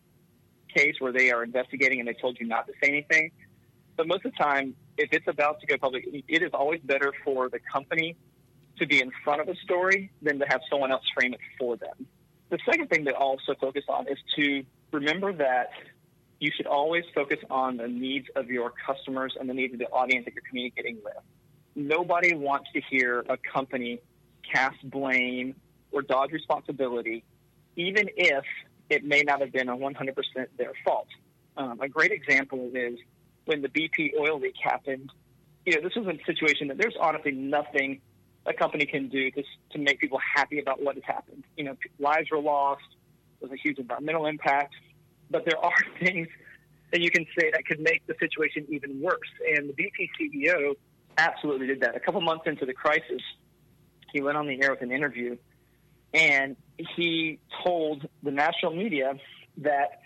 case 0.75 0.95
where 0.99 1.11
they 1.13 1.31
are 1.31 1.43
investigating 1.43 1.99
and 1.99 2.07
they 2.07 2.13
told 2.13 2.37
you 2.39 2.47
not 2.47 2.67
to 2.67 2.73
say 2.83 2.89
anything. 2.89 3.31
But 3.97 4.07
most 4.07 4.25
of 4.25 4.31
the 4.31 4.37
time, 4.37 4.75
if 4.97 5.09
it's 5.11 5.27
about 5.27 5.59
to 5.61 5.67
go 5.67 5.77
public, 5.77 6.07
it 6.27 6.43
is 6.43 6.51
always 6.53 6.81
better 6.81 7.13
for 7.23 7.49
the 7.49 7.59
company 7.71 8.15
to 8.77 8.87
be 8.87 9.01
in 9.01 9.11
front 9.23 9.41
of 9.41 9.47
a 9.47 9.55
story 9.57 10.11
than 10.21 10.39
to 10.39 10.45
have 10.45 10.61
someone 10.69 10.91
else 10.91 11.03
frame 11.13 11.33
it 11.33 11.39
for 11.59 11.77
them. 11.77 12.07
The 12.49 12.59
second 12.65 12.89
thing 12.89 13.05
to 13.05 13.15
also 13.15 13.55
focus 13.59 13.83
on 13.87 14.07
is 14.07 14.17
to 14.35 14.63
remember 14.91 15.33
that 15.33 15.69
you 16.39 16.51
should 16.55 16.65
always 16.65 17.03
focus 17.13 17.37
on 17.49 17.77
the 17.77 17.87
needs 17.87 18.27
of 18.35 18.49
your 18.49 18.73
customers 18.85 19.35
and 19.39 19.49
the 19.49 19.53
needs 19.53 19.73
of 19.73 19.79
the 19.79 19.87
audience 19.89 20.25
that 20.25 20.33
you're 20.33 20.43
communicating 20.47 20.97
with. 21.03 21.13
Nobody 21.75 22.33
wants 22.33 22.71
to 22.73 22.81
hear 22.81 23.23
a 23.29 23.37
company 23.37 23.99
cast 24.51 24.77
blame 24.89 25.55
or 25.91 26.01
dodge 26.01 26.31
responsibility, 26.31 27.23
even 27.75 28.09
if 28.17 28.43
it 28.89 29.05
may 29.05 29.21
not 29.21 29.39
have 29.39 29.53
been 29.53 29.69
a 29.69 29.77
100% 29.77 30.15
their 30.57 30.73
fault. 30.83 31.07
Um, 31.55 31.79
a 31.79 31.87
great 31.87 32.11
example 32.11 32.71
is 32.73 32.97
when 33.45 33.61
the 33.61 33.69
BP 33.69 34.11
oil 34.19 34.39
leak 34.39 34.55
happened. 34.61 35.11
You 35.65 35.75
know, 35.75 35.81
this 35.81 35.95
was 35.95 36.07
a 36.07 36.17
situation 36.25 36.67
that 36.69 36.77
there's 36.77 36.95
honestly 36.99 37.31
nothing 37.31 38.01
a 38.45 38.53
company 38.53 38.85
can 38.85 39.07
do 39.09 39.29
to, 39.31 39.43
to 39.71 39.77
make 39.77 39.99
people 39.99 40.19
happy 40.35 40.59
about 40.59 40.81
what 40.81 40.95
has 40.95 41.03
happened. 41.03 41.43
You 41.57 41.65
know, 41.65 41.77
lives 41.99 42.31
were 42.31 42.39
lost. 42.39 42.81
There 43.39 43.49
was 43.49 43.57
a 43.57 43.61
huge 43.61 43.77
environmental 43.77 44.25
impact. 44.25 44.73
But 45.29 45.45
there 45.45 45.57
are 45.57 45.73
things 45.99 46.27
that 46.91 47.01
you 47.01 47.11
can 47.11 47.25
say 47.37 47.51
that 47.51 47.65
could 47.65 47.79
make 47.79 48.05
the 48.07 48.15
situation 48.19 48.65
even 48.69 48.99
worse. 49.01 49.19
And 49.55 49.69
the 49.69 49.73
BP 49.73 50.09
CEO 50.19 50.75
absolutely 51.17 51.67
did 51.67 51.81
that. 51.81 51.95
A 51.95 51.99
couple 51.99 52.21
months 52.21 52.43
into 52.47 52.65
the 52.65 52.73
crisis, 52.73 53.21
he 54.11 54.21
went 54.21 54.37
on 54.37 54.47
the 54.47 54.61
air 54.61 54.71
with 54.71 54.81
an 54.81 54.91
interview 54.91 55.37
and 56.13 56.57
he 56.95 57.39
told 57.63 58.07
the 58.23 58.31
national 58.31 58.75
media 58.75 59.13
that 59.57 60.01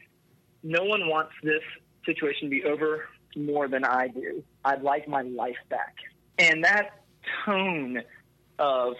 no 0.61 0.83
one 0.83 1.07
wants 1.07 1.31
this 1.43 1.63
situation 2.05 2.49
to 2.49 2.49
be 2.49 2.63
over 2.63 3.05
more 3.35 3.67
than 3.67 3.83
I 3.83 4.07
do. 4.07 4.43
I'd 4.63 4.81
like 4.81 5.07
my 5.07 5.21
life 5.21 5.57
back. 5.69 5.95
And 6.37 6.63
that 6.63 7.01
tone 7.45 8.01
of, 8.59 8.93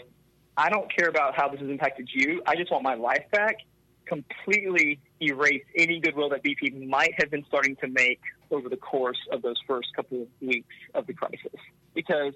I 0.58 0.70
don't 0.70 0.94
care 0.96 1.10
about 1.10 1.36
how 1.36 1.50
this 1.50 1.60
has 1.60 1.70
impacted 1.70 2.10
you, 2.13 2.42
I 2.46 2.56
just 2.56 2.72
want 2.72 2.84
my 2.84 2.96
life 2.96 3.25
back, 3.32 3.58
completely 4.06 5.00
erased 5.22 5.65
any 5.75 6.00
goodwill 6.00 6.30
that 6.30 6.44
BP 6.44 6.88
might 6.88 7.13
have 7.18 7.32
been 7.32 7.46
starting 7.48 7.75
to 7.77 7.88
make 7.88 8.22
over 8.51 8.70
the 8.70 8.77
course 8.77 9.20
of 9.32 9.42
those 9.42 9.58
first 9.68 9.88
couple 9.96 10.22
of 10.24 10.27
weeks 10.42 10.75
of 10.94 11.08
the 11.08 11.13
crisis. 11.13 11.60
Because 11.94 12.34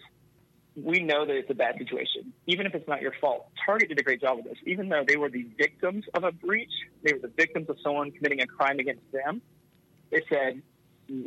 we 0.76 1.02
know 1.02 1.26
that 1.26 1.36
it's 1.36 1.50
a 1.50 1.56
bad 1.56 1.78
situation, 1.78 2.34
even 2.48 2.66
if 2.66 2.74
it's 2.74 2.88
not 2.88 3.02
your 3.02 3.14
fault. 3.20 3.50
Target 3.66 3.90
did 3.90 4.00
a 4.00 4.04
great 4.04 4.22
job 4.22 4.38
with 4.38 4.46
this. 4.46 4.58
Even 4.66 4.90
though 4.90 5.04
they 5.08 5.18
were 5.18 5.30
the 5.30 5.46
victims 5.58 6.06
of 6.14 6.24
a 6.24 6.32
breach, 6.32 6.72
they 7.04 7.14
were 7.14 7.20
the 7.20 7.34
victims 7.36 7.70
of 7.70 7.78
someone 7.84 8.12
committing 8.12 8.42
a 8.42 8.48
crime 8.48 8.80
against 8.80 9.04
them. 9.12 9.42
They 10.12 10.24
said, 10.30 10.62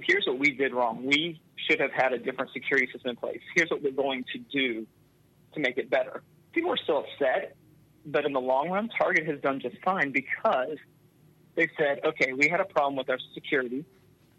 here's 0.02 0.26
what 0.26 0.38
we 0.38 0.52
did 0.52 0.72
wrong. 0.72 1.04
We 1.04 1.40
should 1.68 1.80
have 1.80 1.92
had 1.92 2.12
a 2.12 2.18
different 2.18 2.52
security 2.52 2.88
system 2.92 3.10
in 3.10 3.16
place. 3.16 3.40
Here's 3.54 3.70
what 3.70 3.82
we're 3.82 3.92
going 3.92 4.24
to 4.32 4.38
do 4.38 4.86
to 5.54 5.60
make 5.60 5.78
it 5.78 5.90
better. 5.90 6.22
People 6.52 6.72
are 6.72 6.76
still 6.76 7.04
upset, 7.04 7.56
but 8.06 8.24
in 8.24 8.32
the 8.32 8.40
long 8.40 8.70
run, 8.70 8.88
Target 8.98 9.26
has 9.26 9.40
done 9.40 9.60
just 9.60 9.76
fine 9.84 10.12
because 10.12 10.76
they 11.54 11.68
said, 11.78 12.00
okay, 12.04 12.32
we 12.32 12.48
had 12.48 12.60
a 12.60 12.64
problem 12.64 12.96
with 12.96 13.10
our 13.10 13.18
security. 13.34 13.84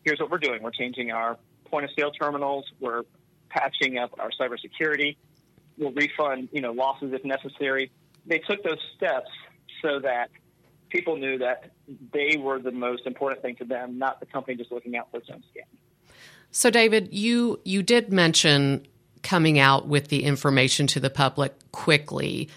Here's 0.04 0.20
what 0.20 0.30
we're 0.30 0.40
doing. 0.40 0.62
We're 0.64 0.72
changing 0.72 1.12
our 1.12 1.38
point 1.66 1.86
of 1.86 1.92
sale 1.98 2.12
terminals. 2.12 2.66
We're 2.80 3.04
patching 3.50 3.98
up 3.98 4.12
our 4.20 4.30
cybersecurity. 4.40 5.16
We'll 5.78 5.92
refund, 5.92 6.50
you 6.52 6.62
know, 6.62 6.72
losses 6.72 7.14
if 7.14 7.24
necessary. 7.24 7.92
They 8.26 8.40
took 8.40 8.64
those 8.64 8.80
steps 8.96 9.30
so 9.82 10.00
that 10.00 10.30
people 10.94 11.18
knew 11.18 11.40
that 11.40 11.72
they 12.14 12.38
were 12.38 12.60
the 12.60 12.72
most 12.72 13.06
important 13.06 13.42
thing 13.42 13.56
to 13.58 13.66
them, 13.66 13.98
not 13.98 14.20
the 14.20 14.26
company 14.26 14.56
just 14.56 14.72
looking 14.72 14.96
out 14.96 15.10
for 15.12 15.18
its 15.18 15.30
own 15.30 15.44
skin. 15.50 15.64
So, 16.52 16.70
David, 16.70 17.12
you 17.12 17.60
you 17.66 17.82
did 17.82 18.14
mention 18.14 18.86
coming 19.24 19.58
out 19.58 19.88
with 19.88 20.10
the 20.10 20.24
information 20.24 20.86
to 20.88 21.00
the 21.00 21.10
public 21.10 21.54
quickly. 21.72 22.50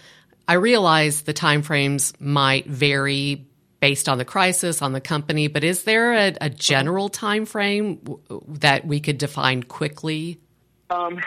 I 0.47 0.53
realize 0.53 1.23
the 1.23 1.33
timeframes 1.33 2.13
might 2.21 2.67
vary 2.67 3.47
based 3.79 4.07
on 4.07 4.17
the 4.17 4.25
crisis 4.25 4.81
on 4.81 4.93
the 4.93 5.01
company, 5.01 5.47
but 5.47 5.63
is 5.63 5.83
there 5.83 6.13
a, 6.13 6.35
a 6.41 6.49
general 6.49 7.09
time 7.09 7.45
frame 7.45 7.99
that 8.47 8.85
we 8.85 8.99
could 8.99 9.17
define 9.17 9.63
quickly? 9.63 10.39
Um, 10.89 11.19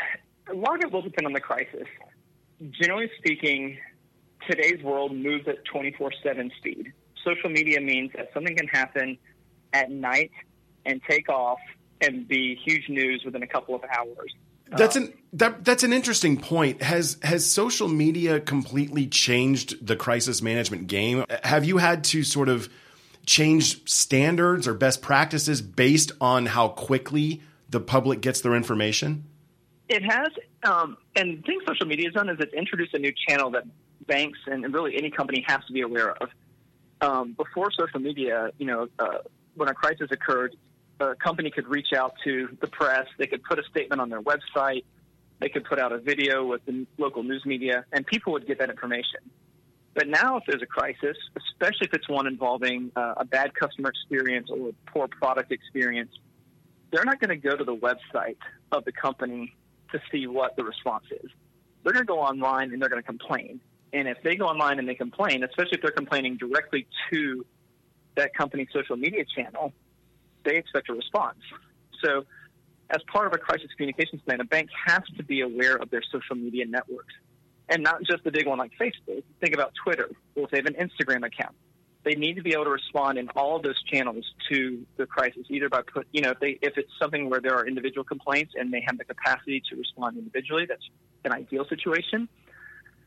a 0.48 0.54
lot 0.54 0.76
of 0.76 0.82
it 0.82 0.92
will 0.92 1.02
depend 1.02 1.26
on 1.26 1.32
the 1.32 1.40
crisis. 1.40 1.86
Generally 2.70 3.10
speaking, 3.18 3.78
today's 4.50 4.83
world 4.83 5.14
moves 5.14 5.47
at 5.49 5.64
24 5.64 6.12
7 6.23 6.50
speed. 6.59 6.92
Social 7.25 7.50
media 7.50 7.80
means 7.80 8.11
that 8.16 8.30
something 8.33 8.57
can 8.57 8.66
happen 8.69 9.19
at 9.73 9.90
night 9.90 10.30
and 10.85 11.00
take 11.09 11.28
off 11.28 11.59
and 12.00 12.26
be 12.26 12.59
huge 12.64 12.88
news 12.88 13.23
within 13.25 13.42
a 13.42 13.47
couple 13.47 13.75
of 13.75 13.83
hours. 13.85 14.35
That's 14.71 14.97
an 14.97 15.12
that 15.33 15.64
that's 15.64 15.83
an 15.83 15.92
interesting 15.92 16.37
point. 16.37 16.83
Has 16.83 17.19
has 17.23 17.45
social 17.45 17.88
media 17.88 18.40
completely 18.40 19.07
changed 19.09 19.85
the 19.85 19.97
crisis 19.97 20.40
management 20.42 20.87
game? 20.87 21.25
Have 21.42 21.64
you 21.64 21.78
had 21.78 22.04
to 22.04 22.23
sort 22.23 22.49
of 22.49 22.69
change 23.26 23.88
standards 23.90 24.69
or 24.69 24.75
best 24.75 25.02
practices 25.02 25.61
based 25.61 26.12
on 26.21 26.47
how 26.47 26.69
quickly 26.69 27.42
the 27.69 27.80
public 27.80 28.21
gets 28.21 28.40
their 28.40 28.54
information? 28.54 29.25
It 29.88 30.04
has, 30.04 30.28
um, 30.62 30.97
and 31.16 31.38
the 31.38 31.42
thing 31.42 31.61
social 31.66 31.87
media 31.87 32.07
has 32.07 32.14
done 32.14 32.28
is 32.28 32.37
it's 32.38 32.54
introduced 32.54 32.95
a 32.95 32.99
new 33.00 33.12
channel 33.28 33.50
that 33.50 33.64
banks 34.10 34.40
and 34.46 34.74
really 34.74 34.96
any 34.96 35.10
company 35.10 35.44
has 35.46 35.60
to 35.68 35.72
be 35.72 35.82
aware 35.82 36.10
of. 36.20 36.28
Um, 37.00 37.32
before 37.32 37.70
social 37.70 38.00
media, 38.00 38.50
you 38.58 38.66
know, 38.66 38.88
uh, 38.98 39.18
when 39.54 39.68
a 39.68 39.74
crisis 39.74 40.08
occurred, 40.10 40.56
a 40.98 41.14
company 41.14 41.50
could 41.50 41.66
reach 41.66 41.92
out 41.96 42.14
to 42.24 42.54
the 42.60 42.66
press. 42.66 43.06
They 43.18 43.26
could 43.26 43.42
put 43.42 43.58
a 43.58 43.64
statement 43.70 44.00
on 44.00 44.10
their 44.10 44.20
website. 44.20 44.84
They 45.38 45.48
could 45.48 45.64
put 45.64 45.78
out 45.78 45.92
a 45.92 45.98
video 45.98 46.44
with 46.44 46.62
the 46.66 46.86
local 46.98 47.22
news 47.22 47.46
media, 47.46 47.86
and 47.92 48.06
people 48.06 48.34
would 48.34 48.46
get 48.46 48.58
that 48.58 48.68
information. 48.68 49.20
But 49.94 50.06
now, 50.08 50.36
if 50.36 50.44
there's 50.46 50.62
a 50.62 50.66
crisis, 50.66 51.16
especially 51.36 51.86
if 51.86 51.94
it's 51.94 52.08
one 52.08 52.26
involving 52.26 52.92
uh, 52.94 53.14
a 53.16 53.24
bad 53.24 53.54
customer 53.54 53.88
experience 53.88 54.48
or 54.50 54.68
a 54.68 54.90
poor 54.90 55.08
product 55.08 55.50
experience, 55.52 56.12
they're 56.92 57.04
not 57.04 57.18
going 57.20 57.30
to 57.30 57.48
go 57.48 57.56
to 57.56 57.64
the 57.64 57.76
website 57.76 58.36
of 58.72 58.84
the 58.84 58.92
company 58.92 59.54
to 59.92 60.00
see 60.12 60.26
what 60.26 60.56
the 60.56 60.64
response 60.64 61.04
is. 61.10 61.30
They're 61.82 61.92
going 61.92 62.06
to 62.06 62.12
go 62.12 62.20
online 62.20 62.72
and 62.72 62.80
they're 62.80 62.88
going 62.88 63.02
to 63.02 63.06
complain. 63.06 63.60
And 63.92 64.09
if 64.09 64.18
they 64.23 64.37
go 64.37 64.47
online 64.47 64.78
and 64.78 64.88
they 64.88 64.94
complain, 64.94 65.42
especially 65.42 65.73
if 65.73 65.82
they're 65.82 65.90
complaining 65.90 66.37
directly 66.37 66.87
to 67.12 67.44
that 68.16 68.35
company's 68.35 68.68
social 68.73 68.97
media 68.97 69.25
channel, 69.37 69.73
they 70.44 70.56
expect 70.56 70.88
a 70.88 70.94
response. 70.94 71.38
So, 72.02 72.25
as 72.90 73.02
part 73.12 73.26
of 73.26 73.32
a 73.32 73.38
crisis 73.38 73.68
communications 73.76 74.20
plan, 74.23 74.40
a 74.40 74.44
bank 74.44 74.68
has 74.87 75.02
to 75.16 75.23
be 75.23 75.42
aware 75.42 75.76
of 75.76 75.90
their 75.90 76.02
social 76.11 76.35
media 76.35 76.66
networks 76.66 77.14
and 77.70 77.85
not 77.85 78.02
just 78.02 78.25
the 78.25 78.32
big 78.32 78.47
one 78.47 78.59
like 78.59 78.73
Facebook. 78.78 79.23
Think 79.40 79.54
about 79.54 79.73
Twitter 79.82 80.11
or 80.35 80.44
if 80.44 80.50
they 80.50 80.59
have 80.59 80.66
an 80.66 80.75
Instagram 80.75 81.25
account. 81.25 81.54
They 82.02 82.14
need 82.14 82.35
to 82.37 82.42
be 82.42 82.52
able 82.52 82.64
to 82.64 82.70
respond 82.70 83.18
in 83.18 83.28
all 83.37 83.56
of 83.56 83.62
those 83.62 83.80
channels 83.85 84.25
to 84.50 84.85
the 84.97 85.06
crisis, 85.06 85.47
either 85.50 85.68
by 85.68 85.82
put, 85.82 86.06
you 86.12 86.23
know, 86.23 86.30
if 86.30 86.40
they 86.40 86.59
if 86.62 86.78
it's 86.78 86.90
something 86.99 87.28
where 87.28 87.40
there 87.40 87.54
are 87.54 87.66
individual 87.66 88.04
complaints 88.04 88.54
and 88.56 88.73
they 88.73 88.82
have 88.87 88.99
the 88.99 89.04
capacity 89.04 89.62
to 89.70 89.76
respond 89.76 90.16
individually, 90.16 90.64
that's 90.66 90.82
an 91.25 91.32
ideal 91.32 91.66
situation. 91.68 92.28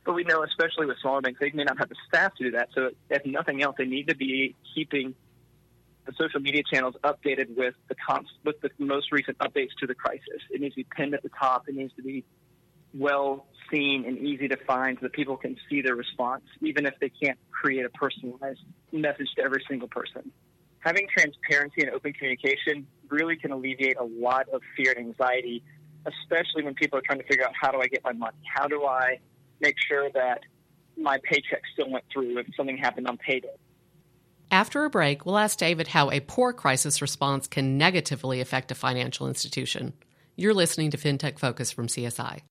But 0.05 0.13
we 0.13 0.23
know, 0.23 0.43
especially 0.43 0.85
with 0.85 0.97
smaller 0.99 1.21
banks, 1.21 1.39
they 1.39 1.51
may 1.51 1.63
not 1.63 1.77
have 1.77 1.89
the 1.89 1.95
staff 2.07 2.35
to 2.35 2.43
do 2.43 2.51
that. 2.51 2.69
So, 2.75 2.91
if 3.09 3.25
nothing 3.25 3.61
else, 3.61 3.75
they 3.77 3.85
need 3.85 4.09
to 4.09 4.15
be 4.15 4.55
keeping 4.75 5.15
the 6.05 6.13
social 6.19 6.39
media 6.39 6.63
channels 6.69 6.95
updated 7.03 7.55
with 7.55 7.75
the 7.87 7.95
with 8.43 8.59
the 8.61 8.69
most 8.79 9.11
recent 9.11 9.37
updates 9.37 9.69
to 9.79 9.87
the 9.87 9.95
crisis. 9.95 10.41
It 10.51 10.61
needs 10.61 10.75
to 10.75 10.81
be 10.81 10.87
pinned 10.95 11.13
at 11.13 11.23
the 11.23 11.29
top. 11.29 11.69
It 11.69 11.75
needs 11.75 11.93
to 11.95 12.03
be 12.03 12.25
well 12.93 13.45
seen 13.71 14.05
and 14.05 14.17
easy 14.17 14.47
to 14.47 14.57
find 14.67 14.97
so 14.99 15.03
that 15.03 15.13
people 15.13 15.37
can 15.37 15.55
see 15.69 15.81
their 15.81 15.95
response, 15.95 16.43
even 16.61 16.85
if 16.85 16.93
they 16.99 17.09
can't 17.09 17.39
create 17.51 17.85
a 17.85 17.89
personalized 17.89 18.59
message 18.91 19.29
to 19.37 19.41
every 19.43 19.63
single 19.67 19.87
person. 19.87 20.31
Having 20.79 21.07
transparency 21.17 21.81
and 21.81 21.91
open 21.91 22.13
communication 22.13 22.85
really 23.09 23.37
can 23.37 23.51
alleviate 23.51 23.97
a 23.97 24.03
lot 24.03 24.49
of 24.49 24.61
fear 24.75 24.93
and 24.95 25.07
anxiety, 25.07 25.63
especially 26.05 26.63
when 26.63 26.73
people 26.75 26.99
are 26.99 27.01
trying 27.01 27.19
to 27.19 27.25
figure 27.25 27.45
out 27.45 27.53
how 27.59 27.71
do 27.71 27.79
I 27.79 27.87
get 27.87 28.03
my 28.03 28.11
money? 28.11 28.37
How 28.53 28.67
do 28.67 28.83
I 28.83 29.19
make 29.63 29.75
sure 29.87 30.11
that 30.11 30.41
my 30.95 31.17
paycheck 31.23 31.63
still 31.73 31.89
went 31.89 32.05
through 32.13 32.37
if 32.37 32.45
something 32.55 32.77
happened 32.77 33.07
on 33.07 33.17
payday? 33.17 33.47
After 34.51 34.85
a 34.85 34.89
break, 34.89 35.25
we'll 35.25 35.39
ask 35.39 35.57
David 35.57 35.87
how 35.87 36.11
a 36.11 36.19
poor 36.19 36.53
crisis 36.53 37.01
response 37.01 37.47
can 37.47 37.79
negatively 37.79 38.39
affect 38.39 38.71
a 38.71 38.75
financial 38.75 39.27
institution. 39.27 39.93
You're 40.35 40.53
listening 40.53 40.91
to 40.91 40.97
FinTech 40.97 41.39
Focus 41.39 41.71
from 41.71 41.87
CSI 41.87 42.41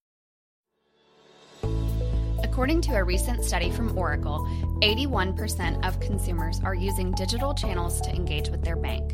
According 2.53 2.83
to 2.83 2.97
a 2.97 3.03
recent 3.03 3.43
study 3.43 3.71
from 3.71 3.97
Oracle, 3.97 4.47
81% 4.83 5.89
of 5.89 5.99
consumers 6.01 6.61
are 6.63 6.75
using 6.75 7.11
digital 7.13 7.55
channels 7.55 7.99
to 8.03 8.11
engage 8.11 8.51
with 8.51 8.63
their 8.63 8.77
bank, 8.77 9.11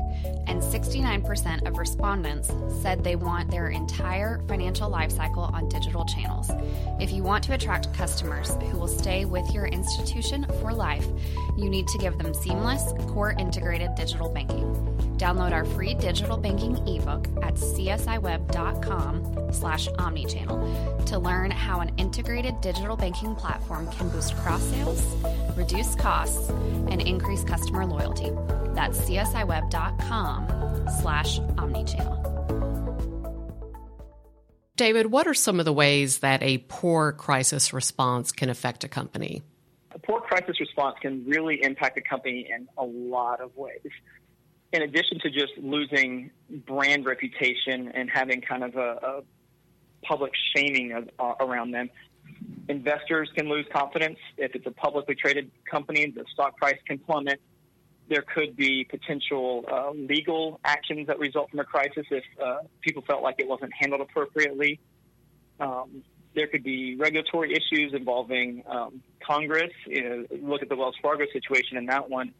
and 0.49 0.61
69% 0.61 1.68
of 1.68 1.78
respondents 1.78 2.50
said 2.83 3.04
they 3.04 3.14
want 3.14 3.49
their 3.49 3.68
entire 3.68 4.42
financial 4.49 4.90
lifecycle 4.90 5.54
on 5.54 5.68
digital 5.68 6.04
channels. 6.04 6.50
If 7.00 7.12
you 7.12 7.23
want 7.23 7.45
to 7.45 7.54
attract 7.54 7.95
customers 7.95 8.50
who 8.73 8.76
will 8.76 8.88
stay 8.88 9.25
with 9.25 9.49
your 9.54 9.66
institution 9.66 10.45
for 10.61 10.75
life, 10.75 11.07
you 11.57 11.71
need 11.71 11.87
to 11.87 11.99
give 11.99 12.18
them 12.18 12.35
seamless, 12.35 12.92
core 13.07 13.37
integrated 13.38 13.95
digital 13.95 14.28
banking. 14.28 14.98
Download 15.19 15.53
our 15.53 15.65
free 15.65 15.95
digital 15.95 16.37
banking 16.37 16.77
ebook 16.87 17.27
at 17.43 17.55
csiweb.com 17.55 19.53
slash 19.53 19.89
omnichannel 19.89 21.05
to 21.07 21.19
learn 21.19 21.51
how 21.51 21.81
an 21.81 21.91
integrated 21.97 22.61
digital 22.61 22.97
banking 22.97 23.35
platform 23.35 23.91
can 23.91 24.09
boost 24.11 24.37
cross 24.37 24.63
sales, 24.63 25.03
reduce 25.57 25.97
costs, 25.97 26.51
and 26.51 27.03
increase 27.03 27.43
customer 27.43 27.85
loyalty. 27.85 28.31
That's 28.75 29.01
csiweb.com 29.01 30.49
slash 31.03 31.41
omnichannel. 31.41 32.25
David, 34.77 35.07
what 35.07 35.27
are 35.27 35.35
some 35.35 35.59
of 35.59 35.65
the 35.65 35.73
ways 35.73 36.19
that 36.19 36.45
a 36.45 36.59
poor 36.69 37.11
crisis 37.11 37.73
response 37.73 38.31
can 38.31 38.51
affect 38.51 38.85
a 38.85 38.89
company? 38.89 39.43
A 39.91 39.99
poor 39.99 40.21
crisis 40.21 40.61
response 40.61 40.97
can 41.03 41.25
really 41.27 41.61
impact 41.65 41.99
a 41.99 42.03
company 42.03 42.49
in 42.49 42.69
a 42.79 42.85
lot 42.85 43.41
of 43.41 43.57
ways 43.57 43.81
in 44.73 44.83
addition 44.83 45.19
to 45.21 45.31
just 45.31 45.53
losing 45.59 46.31
brand 46.51 47.07
reputation 47.07 47.91
and 47.95 48.11
having 48.11 48.41
kind 48.41 48.65
of 48.65 48.77
a, 48.77 48.81
a 48.81 49.23
public 50.03 50.33
shaming 50.55 50.93
of, 50.93 51.09
uh, 51.19 51.45
around 51.45 51.71
them, 51.71 51.89
investors 52.69 53.31
can 53.35 53.49
lose 53.49 53.67
confidence. 53.73 54.19
If 54.37 54.55
it's 54.55 54.67
a 54.67 54.71
publicly 54.71 55.15
traded 55.15 55.51
company, 55.71 56.13
the 56.15 56.25
stock 56.33 56.57
price 56.57 56.79
can 56.87 56.99
plummet. 56.99 57.41
There 58.09 58.23
could 58.23 58.57
be 58.57 58.85
potential 58.85 59.65
uh, 59.71 59.91
legal 59.91 60.61
actions 60.65 61.07
that 61.09 61.19
result 61.19 61.51
from 61.51 61.61
a 61.61 61.65
crisis 61.65 62.07
if 62.11 62.25
uh, 62.43 62.59
people 62.81 63.03
felt 63.07 63.23
like 63.23 63.37
it 63.39 63.49
wasn't 63.49 63.73
handled 63.79 64.03
appropriately. 64.03 64.81
Um, 65.61 66.03
there 66.35 66.47
could 66.47 66.63
be 66.63 66.95
regulatory 66.95 67.53
issues 67.53 67.93
involving 67.95 68.63
um, 68.69 69.03
Congress. 69.27 69.73
You 69.87 70.09
know, 70.09 70.27
look 70.43 70.63
at 70.63 70.69
the 70.69 70.77
Wells 70.77 70.95
Fargo 71.03 71.25
situation 71.33 71.77
in 71.79 71.87
that 71.87 72.09
one 72.09 72.33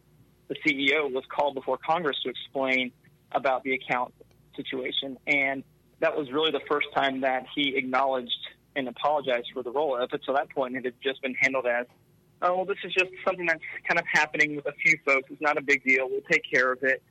the 0.49 0.55
CEO 0.65 1.11
was 1.11 1.23
called 1.33 1.55
before 1.55 1.77
Congress 1.77 2.17
to 2.23 2.29
explain 2.29 2.91
about 3.31 3.63
the 3.63 3.73
account 3.73 4.13
situation. 4.55 5.17
And 5.27 5.63
that 5.99 6.17
was 6.17 6.31
really 6.31 6.51
the 6.51 6.61
first 6.67 6.87
time 6.93 7.21
that 7.21 7.45
he 7.55 7.75
acknowledged 7.77 8.31
and 8.75 8.87
apologized 8.87 9.49
for 9.53 9.63
the 9.63 9.71
role. 9.71 10.01
Up 10.01 10.11
until 10.11 10.33
that 10.35 10.49
point, 10.49 10.75
it 10.75 10.85
had 10.85 10.95
just 11.01 11.21
been 11.21 11.35
handled 11.35 11.65
as, 11.67 11.85
oh, 12.41 12.57
well, 12.57 12.65
this 12.65 12.77
is 12.83 12.93
just 12.93 13.11
something 13.25 13.45
that's 13.45 13.61
kind 13.87 13.99
of 13.99 14.05
happening 14.11 14.55
with 14.55 14.65
a 14.65 14.73
few 14.83 14.97
folks. 15.05 15.29
It's 15.31 15.41
not 15.41 15.57
a 15.57 15.61
big 15.61 15.83
deal. 15.83 16.09
We'll 16.09 16.21
take 16.29 16.43
care 16.51 16.71
of 16.71 16.79
it. 16.83 17.01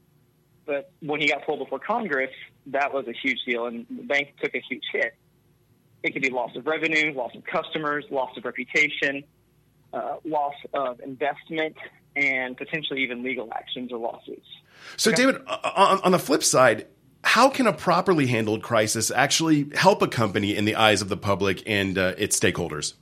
But 0.67 0.91
when 1.01 1.21
he 1.21 1.29
got 1.29 1.47
pulled 1.47 1.61
before 1.61 1.79
Congress, 1.79 2.31
that 2.67 2.93
was 2.93 3.07
a 3.09 3.13
huge 3.13 3.39
deal, 3.47 3.67
and 3.67 3.87
the 3.89 4.03
bank 4.03 4.35
took 4.43 4.55
a 4.55 4.63
huge 4.69 4.85
hit. 4.93 5.15
It 6.03 6.13
could 6.13 6.23
be 6.23 6.31
loss 6.31 6.55
of 6.57 6.67
revenue, 6.67 7.13
loss 7.15 7.35
of 7.35 7.43
customers, 7.45 8.05
loss 8.11 8.37
of 8.37 8.45
reputation, 8.45 9.25
uh, 9.93 10.17
loss 10.25 10.55
of 10.75 11.01
investment, 11.01 11.77
and 12.19 12.57
potentially 12.57 13.03
even 13.03 13.23
legal 13.23 13.49
actions 13.53 13.93
or 13.93 13.99
lawsuits. 13.99 14.47
So, 14.97 15.11
okay. 15.11 15.25
David, 15.25 15.43
on, 15.47 16.01
on 16.01 16.13
the 16.13 16.19
flip 16.19 16.43
side, 16.43 16.87
how 17.25 17.49
can 17.49 17.67
a 17.67 17.73
properly 17.73 18.27
handled 18.27 18.63
crisis 18.63 19.11
actually 19.11 19.71
help 19.75 20.03
a 20.03 20.09
company 20.09 20.57
in 20.57 20.65
the 20.65 20.77
eyes 20.77 21.03
of 21.03 21.09
the 21.09 21.17
public 21.17 21.63
and 21.67 21.99
uh, 21.99 22.15
its 22.19 22.39
stakeholders? 22.39 22.95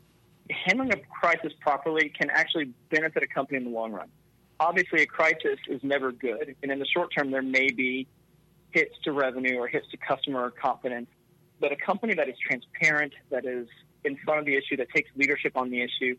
Handling 0.51 0.93
a 0.93 0.97
crisis 1.21 1.53
properly 1.61 2.11
can 2.11 2.31
actually 2.31 2.73
benefit 2.91 3.23
a 3.23 3.27
company 3.27 3.59
in 3.59 3.65
the 3.65 3.71
long 3.71 3.93
run. 3.93 4.09
Obviously, 4.59 5.03
a 5.03 5.07
crisis 5.07 5.59
is 5.69 5.83
never 5.83 6.13
good, 6.13 6.55
and 6.63 6.73
in 6.73 6.79
the 6.79 6.87
short 6.87 7.11
term, 7.17 7.31
there 7.31 7.43
may 7.43 7.71
be 7.71 8.07
hits 8.71 8.95
to 9.05 9.13
revenue 9.13 9.57
or 9.57 9.69
hits 9.69 9.87
to 9.91 9.97
customer 9.97 10.51
confidence. 10.51 11.09
But 11.61 11.73
a 11.73 11.77
company 11.77 12.15
that 12.15 12.29
is 12.29 12.37
transparent, 12.39 13.13
that 13.31 13.45
is 13.45 13.69
in 14.05 14.17
front 14.25 14.41
of 14.41 14.47
the 14.47 14.55
issue, 14.55 14.77
that 14.77 14.89
takes 14.95 15.11
leadership 15.17 15.57
on 15.57 15.71
the 15.71 15.83
issue, 15.83 16.17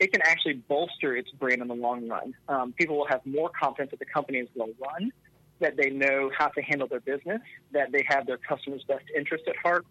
it 0.00 0.12
can 0.12 0.22
actually 0.22 0.54
bolster 0.54 1.16
its 1.16 1.30
brand 1.32 1.60
in 1.60 1.68
the 1.68 1.74
long 1.74 2.08
run. 2.08 2.34
Um, 2.48 2.72
people 2.72 2.96
will 2.96 3.06
have 3.06 3.24
more 3.26 3.50
confidence 3.50 3.90
that 3.90 3.98
the 3.98 4.06
company 4.06 4.38
is 4.38 4.48
well 4.54 4.70
run, 4.80 5.12
that 5.60 5.76
they 5.76 5.90
know 5.90 6.30
how 6.36 6.48
to 6.48 6.62
handle 6.62 6.86
their 6.86 7.00
business, 7.00 7.40
that 7.72 7.90
they 7.90 8.04
have 8.08 8.26
their 8.26 8.38
customers' 8.38 8.84
best 8.86 9.04
interest 9.16 9.44
at 9.48 9.56
heart. 9.56 9.84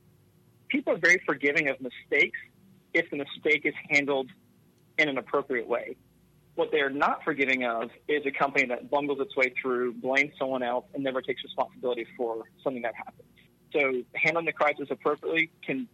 People 0.69 0.93
are 0.93 0.97
very 0.97 1.21
forgiving 1.25 1.67
of 1.69 1.77
mistakes 1.81 2.39
if 2.93 3.10
the 3.10 3.17
mistake 3.17 3.65
is 3.65 3.73
handled 3.89 4.29
in 4.97 5.10
an 5.10 5.17
appropriate 5.17 5.67
way. 5.67 5.95
What 6.55 6.71
they're 6.71 6.89
not 6.89 7.23
forgiving 7.23 7.65
of 7.65 7.91
is 8.08 8.25
a 8.25 8.31
company 8.31 8.65
that 8.67 8.89
bungles 8.89 9.19
its 9.19 9.36
way 9.36 9.53
through, 9.62 9.93
blames 9.93 10.31
someone 10.39 10.63
else, 10.63 10.86
and 10.93 11.03
never 11.03 11.21
takes 11.21 11.43
responsibility 11.43 12.08
for 12.15 12.43
something 12.63 12.81
that 12.81 12.95
happens. 12.95 13.27
So 13.73 14.03
handling 14.15 14.45
the 14.45 14.53
crisis 14.53 14.88
appropriately 14.89 15.51
can 15.63 15.88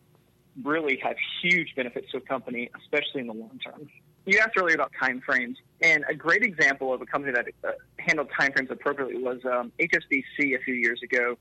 really 0.63 0.99
have 1.03 1.15
huge 1.41 1.73
benefits 1.75 2.11
to 2.11 2.17
a 2.17 2.21
company, 2.21 2.69
especially 2.79 3.21
in 3.21 3.27
the 3.27 3.33
long 3.33 3.59
term. 3.63 3.89
You 4.25 4.39
asked 4.39 4.57
earlier 4.57 4.75
about 4.75 4.91
time 4.97 5.21
frames, 5.21 5.57
and 5.81 6.05
a 6.09 6.15
great 6.15 6.43
example 6.43 6.93
of 6.93 7.01
a 7.01 7.05
company 7.05 7.33
that 7.33 7.47
uh, 7.67 7.71
handled 7.99 8.29
time 8.37 8.53
frames 8.53 8.71
appropriately 8.71 9.21
was 9.21 9.39
um, 9.45 9.71
HSBC 9.79 10.55
a 10.55 10.59
few 10.63 10.75
years 10.75 11.01
ago. 11.03 11.37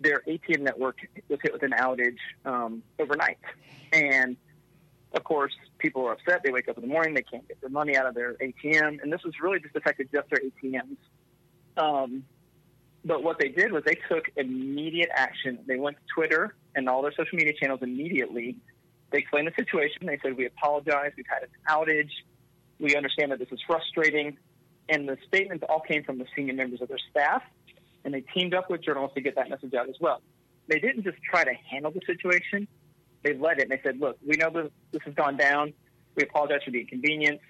Their 0.00 0.22
ATM 0.26 0.60
network 0.60 0.98
was 1.28 1.38
hit 1.42 1.52
with 1.52 1.62
an 1.62 1.72
outage 1.72 2.18
um, 2.44 2.82
overnight, 2.98 3.38
and 3.92 4.36
of 5.12 5.24
course, 5.24 5.54
people 5.78 6.06
are 6.06 6.12
upset. 6.12 6.42
They 6.42 6.50
wake 6.50 6.68
up 6.68 6.76
in 6.76 6.82
the 6.82 6.88
morning, 6.88 7.14
they 7.14 7.22
can't 7.22 7.46
get 7.48 7.60
their 7.60 7.70
money 7.70 7.96
out 7.96 8.06
of 8.06 8.14
their 8.14 8.34
ATM, 8.34 9.02
and 9.02 9.12
this 9.12 9.22
was 9.22 9.34
really 9.40 9.60
just 9.60 9.76
affected 9.76 10.08
just 10.12 10.28
their 10.30 10.40
ATMs. 10.40 10.96
Um, 11.76 12.24
but 13.04 13.22
what 13.22 13.38
they 13.38 13.48
did 13.48 13.72
was 13.72 13.84
they 13.84 13.98
took 14.08 14.24
immediate 14.36 15.10
action. 15.14 15.58
They 15.66 15.78
went 15.78 15.96
to 15.96 16.02
Twitter 16.12 16.56
and 16.74 16.88
all 16.88 17.02
their 17.02 17.12
social 17.12 17.36
media 17.36 17.52
channels 17.58 17.80
immediately. 17.82 18.56
They 19.10 19.18
explained 19.18 19.48
the 19.48 19.52
situation. 19.56 20.06
They 20.06 20.18
said, 20.22 20.36
We 20.36 20.46
apologize. 20.46 21.12
We've 21.16 21.26
had 21.28 21.42
an 21.42 21.50
outage. 21.68 22.10
We 22.78 22.96
understand 22.96 23.32
that 23.32 23.38
this 23.38 23.48
is 23.52 23.60
frustrating. 23.66 24.36
And 24.88 25.08
the 25.08 25.16
statements 25.26 25.64
all 25.68 25.80
came 25.80 26.04
from 26.04 26.18
the 26.18 26.26
senior 26.34 26.54
members 26.54 26.80
of 26.80 26.88
their 26.88 26.98
staff. 27.10 27.42
And 28.04 28.14
they 28.14 28.20
teamed 28.20 28.54
up 28.54 28.70
with 28.70 28.82
journalists 28.82 29.14
to 29.16 29.20
get 29.20 29.34
that 29.36 29.48
message 29.48 29.74
out 29.74 29.88
as 29.88 29.96
well. 30.00 30.20
They 30.68 30.78
didn't 30.78 31.04
just 31.04 31.18
try 31.22 31.44
to 31.44 31.52
handle 31.70 31.90
the 31.90 32.00
situation, 32.06 32.68
they 33.22 33.34
led 33.34 33.58
it. 33.58 33.62
And 33.62 33.70
they 33.70 33.80
said, 33.82 33.98
Look, 33.98 34.18
we 34.26 34.36
know 34.36 34.50
this, 34.50 34.70
this 34.92 35.02
has 35.04 35.14
gone 35.14 35.36
down. 35.36 35.72
We 36.14 36.22
apologize 36.22 36.60
for 36.64 36.70
the 36.70 36.80
inconvenience. 36.80 37.40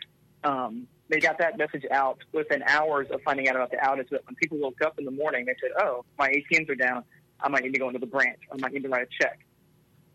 Um, 0.44 0.86
they 1.08 1.20
got 1.20 1.38
that 1.38 1.56
message 1.56 1.84
out 1.90 2.18
within 2.32 2.62
hours 2.62 3.06
of 3.10 3.20
finding 3.22 3.48
out 3.48 3.56
about 3.56 3.70
the 3.70 3.76
outage. 3.76 4.08
But 4.10 4.26
when 4.26 4.34
people 4.36 4.58
woke 4.58 4.80
up 4.84 4.98
in 4.98 5.04
the 5.04 5.10
morning, 5.10 5.44
they 5.46 5.54
said, 5.60 5.70
"Oh, 5.78 6.04
my 6.18 6.30
ATMs 6.30 6.68
are 6.68 6.74
down. 6.74 7.04
I 7.40 7.48
might 7.48 7.62
need 7.62 7.74
to 7.74 7.78
go 7.78 7.88
into 7.88 8.00
the 8.00 8.06
branch. 8.06 8.40
I 8.52 8.56
might 8.58 8.72
need 8.72 8.82
to 8.82 8.88
write 8.88 9.06
a 9.06 9.22
check." 9.22 9.45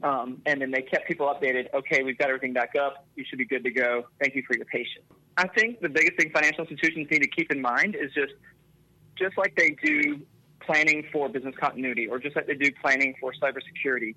Um, 0.03 0.41
and 0.45 0.61
then 0.61 0.71
they 0.71 0.81
kept 0.81 1.07
people 1.07 1.27
updated. 1.27 1.73
Okay, 1.73 2.03
we've 2.03 2.17
got 2.17 2.29
everything 2.29 2.53
back 2.53 2.75
up. 2.75 3.05
You 3.15 3.23
should 3.27 3.37
be 3.37 3.45
good 3.45 3.63
to 3.63 3.71
go. 3.71 4.05
Thank 4.19 4.35
you 4.35 4.43
for 4.47 4.55
your 4.55 4.65
patience. 4.65 5.05
I 5.37 5.47
think 5.47 5.79
the 5.79 5.89
biggest 5.89 6.19
thing 6.19 6.31
financial 6.33 6.65
institutions 6.65 7.07
need 7.11 7.21
to 7.21 7.29
keep 7.29 7.51
in 7.51 7.61
mind 7.61 7.95
is 7.95 8.11
just, 8.13 8.33
just 9.17 9.37
like 9.37 9.55
they 9.55 9.75
do 9.83 10.19
planning 10.59 11.05
for 11.11 11.29
business 11.29 11.55
continuity, 11.59 12.07
or 12.07 12.19
just 12.19 12.35
like 12.35 12.47
they 12.47 12.55
do 12.55 12.71
planning 12.81 13.15
for 13.19 13.33
cybersecurity, 13.33 14.15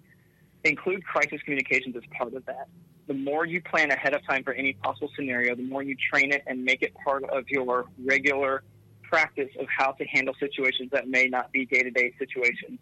include 0.65 1.05
crisis 1.05 1.41
communications 1.43 1.97
as 1.97 2.03
part 2.19 2.35
of 2.35 2.45
that 2.47 2.69
the 3.07 3.15
more 3.15 3.45
you 3.45 3.61
plan 3.61 3.91
ahead 3.91 4.15
of 4.15 4.27
time 4.27 4.43
for 4.43 4.53
any 4.53 4.73
possible 4.75 5.11
scenario, 5.15 5.55
the 5.55 5.63
more 5.63 5.83
you 5.83 5.97
train 6.11 6.33
it 6.33 6.43
and 6.47 6.65
make 6.65 6.83
it 6.83 6.95
part 7.05 7.25
of 7.25 7.49
your 7.49 7.87
regular 8.05 8.63
practice 9.03 9.51
of 9.61 9.67
how 9.69 9.93
to 9.93 10.05
handle 10.07 10.35
situations 10.41 10.91
that 10.93 11.09
may 11.09 11.27
not 11.27 11.53
be 11.53 11.67
day 11.67 11.83
to 11.83 11.91
day 11.91 12.15
situations, 12.19 12.79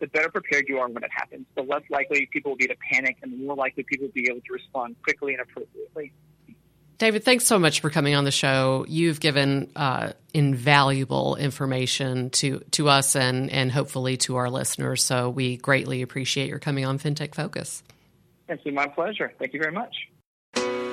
the 0.00 0.06
better 0.08 0.28
prepared 0.28 0.66
you 0.68 0.78
are 0.78 0.88
when 0.88 1.02
it 1.02 1.10
happens. 1.12 1.46
The 1.54 1.62
less 1.62 1.82
likely 1.90 2.28
people 2.32 2.52
will 2.52 2.56
be 2.56 2.66
to 2.66 2.76
panic, 2.92 3.16
and 3.22 3.32
the 3.32 3.36
more 3.36 3.56
likely 3.56 3.82
people 3.84 4.06
will 4.06 4.12
be 4.12 4.28
able 4.30 4.40
to 4.40 4.52
respond 4.52 4.96
quickly 5.02 5.34
and 5.34 5.42
appropriately. 5.42 6.12
David, 6.98 7.24
thanks 7.24 7.46
so 7.46 7.60
much 7.60 7.80
for 7.80 7.90
coming 7.90 8.16
on 8.16 8.24
the 8.24 8.32
show. 8.32 8.84
You've 8.88 9.20
given 9.20 9.70
uh, 9.76 10.12
invaluable 10.34 11.36
information 11.36 12.30
to 12.30 12.58
to 12.72 12.88
us 12.88 13.14
and 13.14 13.50
and 13.50 13.70
hopefully 13.70 14.16
to 14.18 14.36
our 14.36 14.50
listeners. 14.50 15.04
So 15.04 15.30
we 15.30 15.56
greatly 15.58 16.02
appreciate 16.02 16.48
your 16.48 16.58
coming 16.58 16.84
on 16.84 16.98
FinTech 16.98 17.36
Focus. 17.36 17.84
It's 18.48 18.62
been 18.64 18.74
my 18.74 18.88
pleasure. 18.88 19.32
Thank 19.38 19.52
you 19.52 19.60
very 19.60 19.72
much. 19.72 20.87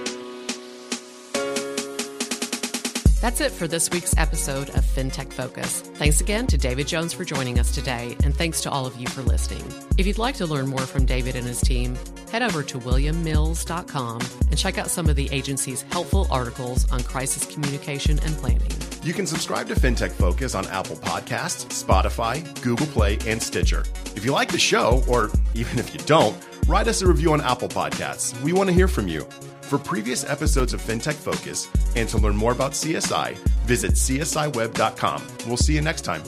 That's 3.26 3.42
it 3.42 3.52
for 3.52 3.68
this 3.68 3.90
week's 3.90 4.16
episode 4.18 4.70
of 4.70 4.86
FinTech 4.86 5.34
Focus. 5.34 5.82
Thanks 5.96 6.22
again 6.22 6.46
to 6.46 6.60
David 6.60 6.88
Jones 6.88 7.12
for 7.12 7.26
joining 7.26 7.58
us 7.58 7.74
today, 7.74 8.16
and 8.24 8.36
thanks 8.36 8.62
to 8.62 8.70
all 8.70 8.86
of 8.86 8.96
you 8.98 9.08
for 9.08 9.24
listening. 9.24 9.66
If 9.98 10.06
you'd 10.06 10.20
like 10.20 10.36
to 10.36 10.46
learn 10.46 10.68
more 10.68 10.82
from 10.82 11.08
David 11.08 11.36
and 11.36 11.48
his 11.48 11.60
team, 11.60 11.98
head 12.32 12.44
over 12.44 12.62
to 12.62 12.78
williammills.com 12.78 14.22
and 14.52 14.58
check 14.60 14.78
out 14.78 14.92
some 14.92 15.10
of 15.10 15.16
the 15.16 15.28
agency's 15.32 15.82
helpful 15.92 16.28
articles 16.30 16.88
on 16.92 17.02
crisis 17.02 17.52
communication 17.52 18.20
and 18.20 18.38
planning. 18.38 18.70
You 19.02 19.14
can 19.14 19.26
subscribe 19.26 19.70
to 19.70 19.74
FinTech 19.74 20.12
Focus 20.12 20.54
on 20.54 20.68
Apple 20.68 20.98
Podcasts, 20.98 21.66
Spotify, 21.84 22.44
Google 22.62 22.86
Play, 22.86 23.18
and 23.26 23.42
Stitcher. 23.42 23.86
If 24.16 24.24
you 24.24 24.34
like 24.34 24.52
the 24.52 24.60
show, 24.60 25.04
or 25.08 25.32
even 25.56 25.80
if 25.80 25.96
you 25.96 26.00
don't, 26.02 26.38
write 26.68 26.88
us 26.88 27.02
a 27.02 27.08
review 27.08 27.34
on 27.34 27.42
Apple 27.42 27.70
Podcasts. 27.70 28.40
We 28.44 28.54
want 28.54 28.70
to 28.70 28.76
hear 28.76 28.88
from 28.88 29.08
you. 29.08 29.28
For 29.66 29.80
previous 29.80 30.24
episodes 30.24 30.74
of 30.74 30.82
FinTech 30.82 31.16
Focus 31.16 31.68
and 31.96 32.08
to 32.10 32.20
learn 32.20 32.36
more 32.36 32.52
about 32.52 32.74
CSI, 32.74 33.36
visit 33.66 33.94
csiweb.com. 33.94 35.24
We'll 35.48 35.58
see 35.58 35.74
you 35.74 35.82
next 35.82 36.02
time. 36.02 36.22